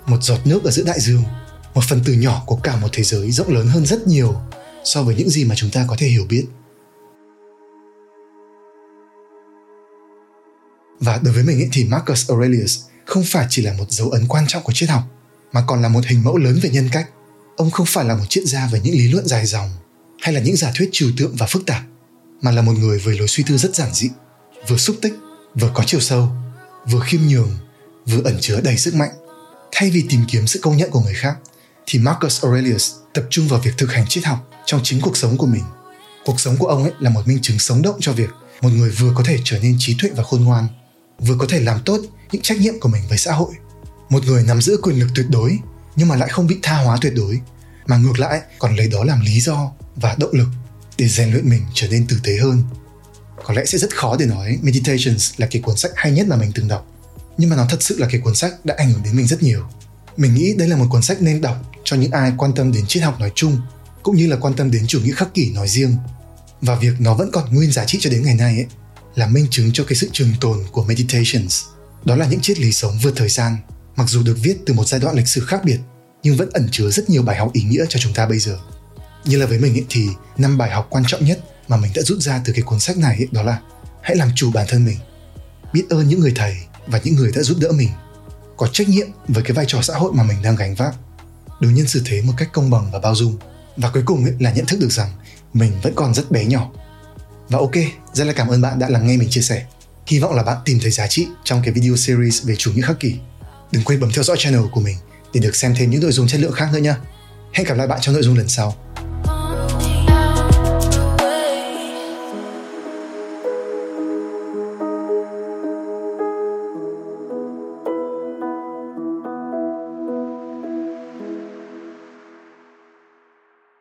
một 0.07 0.23
giọt 0.23 0.41
nước 0.45 0.65
ở 0.65 0.71
giữa 0.71 0.85
đại 0.85 1.01
dương 1.01 1.23
một 1.75 1.85
phần 1.89 2.05
tử 2.05 2.13
nhỏ 2.13 2.43
của 2.47 2.57
cả 2.57 2.77
một 2.77 2.89
thế 2.93 3.03
giới 3.03 3.33
rộng 3.33 3.49
lớn 3.49 3.67
hơn 3.67 3.87
rất 3.87 4.07
nhiều 4.07 4.37
so 4.85 5.03
với 5.03 5.15
những 5.15 5.31
gì 5.31 5.45
mà 5.45 5.55
chúng 5.55 5.71
ta 5.71 5.85
có 5.89 5.97
thể 5.99 6.09
hiểu 6.09 6.27
biết. 6.29 6.47
Và 11.01 11.21
đối 11.23 11.35
với 11.35 11.43
mình 11.43 11.59
ấy 11.59 11.69
thì 11.73 11.85
Marcus 11.85 12.31
Aurelius 12.31 12.79
không 13.05 13.25
phải 13.25 13.47
chỉ 13.51 13.63
là 13.63 13.73
một 13.73 13.91
dấu 13.91 14.11
ấn 14.11 14.27
quan 14.29 14.45
trọng 14.49 14.63
của 14.63 14.73
triết 14.73 14.89
học, 14.89 15.03
mà 15.53 15.65
còn 15.67 15.83
là 15.83 15.89
một 15.89 16.05
hình 16.07 16.25
mẫu 16.25 16.37
lớn 16.37 16.59
về 16.63 16.71
nhân 16.71 16.89
cách. 16.93 17.09
Ông 17.57 17.71
không 17.71 17.87
phải 17.87 18.05
là 18.05 18.17
một 18.17 18.25
triết 18.29 18.45
gia 18.47 18.67
về 18.67 18.81
những 18.85 18.95
lý 18.95 19.09
luận 19.09 19.27
dài 19.27 19.47
dòng, 19.47 19.71
hay 20.21 20.35
là 20.35 20.41
những 20.41 20.57
giả 20.57 20.73
thuyết 20.75 20.89
trừu 20.93 21.11
tượng 21.17 21.37
và 21.37 21.47
phức 21.47 21.67
tạp, 21.67 21.83
mà 22.43 22.51
là 22.51 22.63
một 22.63 22.73
người 22.79 22.99
với 22.99 23.19
lối 23.19 23.29
suy 23.29 23.45
tư 23.47 23.59
rất 23.59 23.75
giản 23.75 23.95
dị, 23.95 24.09
vừa 24.69 24.77
xúc 24.77 24.97
tích, 25.03 25.15
vừa 25.55 25.71
có 25.75 25.83
chiều 25.87 26.01
sâu, 26.01 26.29
vừa 26.91 27.01
khiêm 27.01 27.21
nhường, 27.21 27.51
vừa 28.07 28.23
ẩn 28.25 28.37
chứa 28.41 28.61
đầy 28.61 28.77
sức 28.77 28.95
mạnh. 28.95 29.11
Thay 29.73 29.91
vì 29.91 30.05
tìm 30.09 30.25
kiếm 30.29 30.47
sự 30.47 30.59
công 30.63 30.77
nhận 30.77 30.91
của 30.91 31.01
người 31.01 31.15
khác, 31.15 31.37
thì 31.87 31.99
Marcus 31.99 32.45
Aurelius 32.45 32.93
tập 33.15 33.25
trung 33.31 33.49
vào 33.49 33.61
việc 33.61 33.73
thực 33.79 33.93
hành 33.93 34.07
triết 34.07 34.25
học 34.25 34.51
trong 34.67 34.81
chính 34.85 35.01
cuộc 35.01 35.17
sống 35.17 35.37
của 35.37 35.47
mình. 35.47 35.65
Cuộc 36.25 36.41
sống 36.41 36.57
của 36.57 36.67
ông 36.67 36.83
ấy 36.83 36.93
là 37.01 37.11
một 37.11 37.29
minh 37.29 37.39
chứng 37.43 37.59
sống 37.59 37.83
động 37.83 37.97
cho 38.01 38.13
việc 38.13 38.31
một 38.61 38.71
người 38.73 38.91
vừa 38.91 39.13
có 39.17 39.25
thể 39.27 39.39
trở 39.45 39.59
nên 39.59 39.77
trí 39.79 39.97
tuệ 40.03 40.11
và 40.17 40.23
khôn 40.23 40.45
ngoan 40.45 40.69
vừa 41.19 41.37
có 41.39 41.47
thể 41.49 41.61
làm 41.61 41.81
tốt 41.85 42.01
những 42.33 42.43
trách 42.43 42.61
nhiệm 42.61 42.81
của 42.81 42.89
mình 42.89 43.03
với 43.09 43.19
xã 43.19 43.33
hội. 43.33 43.55
Một 44.11 44.25
người 44.25 44.43
nắm 44.43 44.63
giữ 44.63 44.77
quyền 44.83 44.99
lực 44.99 45.09
tuyệt 45.15 45.27
đối 45.31 45.59
nhưng 45.97 46.09
mà 46.09 46.17
lại 46.17 46.29
không 46.29 46.47
bị 46.47 46.59
tha 46.63 46.77
hóa 46.77 46.99
tuyệt 47.01 47.13
đối, 47.17 47.41
mà 47.87 47.97
ngược 47.97 48.19
lại 48.19 48.41
còn 48.59 48.77
lấy 48.77 48.89
đó 48.89 49.05
làm 49.05 49.21
lý 49.21 49.41
do 49.41 49.73
và 49.97 50.17
động 50.19 50.31
lực 50.33 50.49
để 50.97 51.09
rèn 51.09 51.33
luyện 51.33 51.51
mình 51.51 51.63
trở 51.75 51.89
nên 51.89 52.07
tử 52.07 52.21
tế 52.25 52.37
hơn. 52.37 52.63
Có 53.45 53.55
lẽ 53.55 53.65
sẽ 53.65 53.79
rất 53.79 53.97
khó 53.97 54.17
để 54.19 54.27
nói 54.27 54.59
Meditations 54.63 55.33
là 55.37 55.47
cái 55.51 55.63
cuốn 55.63 55.77
sách 55.77 55.91
hay 55.95 56.13
nhất 56.13 56.27
mà 56.29 56.37
mình 56.37 56.53
từng 56.55 56.69
đọc, 56.69 56.87
nhưng 57.39 57.51
mà 57.51 57.57
nó 57.57 57.67
thật 57.71 57.83
sự 57.83 57.99
là 57.99 58.09
cái 58.11 58.21
cuốn 58.21 58.35
sách 58.35 58.65
đã 58.65 58.75
ảnh 58.79 58.93
hưởng 58.93 59.03
đến 59.03 59.17
mình 59.17 59.27
rất 59.27 59.43
nhiều. 59.43 59.63
Mình 60.17 60.35
nghĩ 60.35 60.55
đây 60.55 60.69
là 60.69 60.77
một 60.77 60.87
cuốn 60.91 61.03
sách 61.03 61.23
nên 61.23 61.41
đọc 61.41 61.57
cho 61.85 61.97
những 61.97 62.11
ai 62.11 62.33
quan 62.37 62.55
tâm 62.55 62.73
đến 62.73 62.87
triết 62.87 63.03
học 63.03 63.21
nói 63.21 63.33
chung, 63.35 63.61
cũng 64.03 64.17
như 64.17 64.27
là 64.27 64.37
quan 64.37 64.55
tâm 64.55 64.71
đến 64.71 64.87
chủ 64.87 65.01
nghĩa 65.01 65.13
khắc 65.13 65.35
kỷ 65.35 65.51
nói 65.51 65.69
riêng. 65.69 65.97
Và 66.61 66.75
việc 66.75 66.93
nó 66.99 67.15
vẫn 67.15 67.31
còn 67.33 67.55
nguyên 67.55 67.73
giá 67.73 67.85
trị 67.85 67.99
cho 68.01 68.11
đến 68.11 68.23
ngày 68.23 68.35
nay 68.35 68.57
ấy 68.57 68.67
là 69.17 69.27
minh 69.27 69.47
chứng 69.51 69.71
cho 69.73 69.85
cái 69.85 69.97
sự 69.97 70.09
trường 70.13 70.33
tồn 70.41 70.59
của 70.73 70.85
Meditations. 70.85 71.65
Đó 72.05 72.17
là 72.17 72.27
những 72.27 72.41
triết 72.41 72.59
lý 72.59 72.73
sống 72.73 72.99
vượt 73.03 73.13
thời 73.17 73.29
gian 73.29 73.57
mặc 73.97 74.09
dù 74.09 74.23
được 74.23 74.37
viết 74.43 74.57
từ 74.67 74.75
một 74.75 74.89
giai 74.89 75.01
đoạn 75.01 75.17
lịch 75.17 75.29
sử 75.29 75.41
khác 75.41 75.65
biệt 75.65 75.79
nhưng 76.23 76.37
vẫn 76.37 76.51
ẩn 76.53 76.69
chứa 76.73 76.91
rất 76.91 77.11
nhiều 77.11 77.23
bài 77.23 77.37
học 77.37 77.51
ý 77.53 77.63
nghĩa 77.63 77.85
cho 77.89 77.99
chúng 77.99 78.15
ta 78.15 78.27
bây 78.27 78.39
giờ. 78.39 78.59
Như 79.25 79.39
là 79.39 79.47
với 79.47 79.59
mình 79.59 79.73
ấy, 79.73 79.85
thì 79.89 80.09
năm 80.37 80.59
bài 80.59 80.71
học 80.71 80.87
quan 80.91 81.05
trọng 81.07 81.25
nhất 81.25 81.41
mà 81.69 81.77
mình 81.77 81.93
đã 81.95 82.03
rút 82.03 82.19
ra 82.19 82.41
từ 82.45 82.53
cái 82.53 82.63
cuốn 82.63 82.81
sách 82.81 82.99
này 82.99 83.17
ấy, 83.17 83.29
đó 83.31 83.43
là 83.43 83.61
hãy 84.03 84.17
làm 84.17 84.31
chủ 84.35 84.51
bản 84.53 84.67
thân 84.69 84.85
mình. 84.85 84.97
Biết 85.73 85.85
ơn 85.91 86.09
những 86.09 86.21
người 86.21 86.33
thầy 86.37 86.57
và 86.87 87.01
những 87.05 87.15
người 87.15 87.33
đã 87.37 87.43
giúp 87.43 87.59
đỡ 87.61 87.73
mình. 87.73 87.89
Có 88.57 88.67
trách 88.67 88.89
nhiệm 88.89 89.07
với 89.29 89.43
cái 89.43 89.53
vai 89.53 89.65
trò 89.69 89.83
xã 89.83 89.95
hội 89.95 90.13
mà 90.13 90.23
mình 90.23 90.43
đang 90.43 90.57
gánh 90.57 90.75
vác. 90.75 90.95
Đối 91.61 91.73
nhân 91.73 91.89
xử 91.89 92.03
thế 92.05 92.23
một 92.23 92.33
cách 92.37 92.49
công 92.53 92.71
bằng 92.71 92.91
và 92.93 92.99
bao 92.99 93.15
dung. 93.15 93.37
Và 93.77 93.91
cuối 93.91 94.03
cùng 94.07 94.25
ấy 94.25 94.35
là 94.41 94.53
nhận 94.53 94.67
thức 94.67 94.81
được 94.81 94.93
rằng 94.93 95.11
mình 95.53 95.73
vẫn 95.83 95.93
còn 95.97 96.15
rất 96.15 96.31
bé 96.31 96.45
nhỏ 96.45 96.71
và 97.49 97.59
ok, 97.59 97.75
rất 98.13 98.25
là 98.25 98.33
cảm 98.33 98.49
ơn 98.49 98.61
bạn 98.61 98.79
đã 98.79 98.89
lắng 98.89 99.07
nghe 99.07 99.17
mình 99.17 99.31
chia 99.31 99.41
sẻ. 99.41 99.65
Hy 100.07 100.19
vọng 100.19 100.35
là 100.35 100.43
bạn 100.43 100.57
tìm 100.65 100.79
thấy 100.81 100.91
giá 100.91 101.07
trị 101.07 101.27
trong 101.45 101.63
cái 101.65 101.73
video 101.73 101.97
series 101.97 102.45
về 102.45 102.57
chủ 102.57 102.73
nghĩa 102.73 102.83
khắc 102.83 103.01
kỷ. 103.01 103.15
Đừng 103.73 103.83
quên 103.83 104.01
bấm 104.01 104.11
theo 104.13 104.25
dõi 104.25 104.37
channel 104.39 104.63
của 104.73 104.81
mình 104.81 104.97
để 105.35 105.41
được 105.41 105.57
xem 105.57 105.75
thêm 105.77 105.91
những 105.91 106.03
nội 106.03 106.13
dung 106.13 106.29
chất 106.29 106.41
lượng 106.41 106.53
khác 106.53 106.69
nữa 106.73 106.79
nha. 106.79 106.97
Hẹn 107.53 107.67
gặp 107.67 107.75
lại 107.75 107.87
bạn 107.87 107.99
trong 108.03 108.15
nội 108.15 108.23
dung 108.23 108.37
lần 108.37 108.49
sau. 108.49 108.75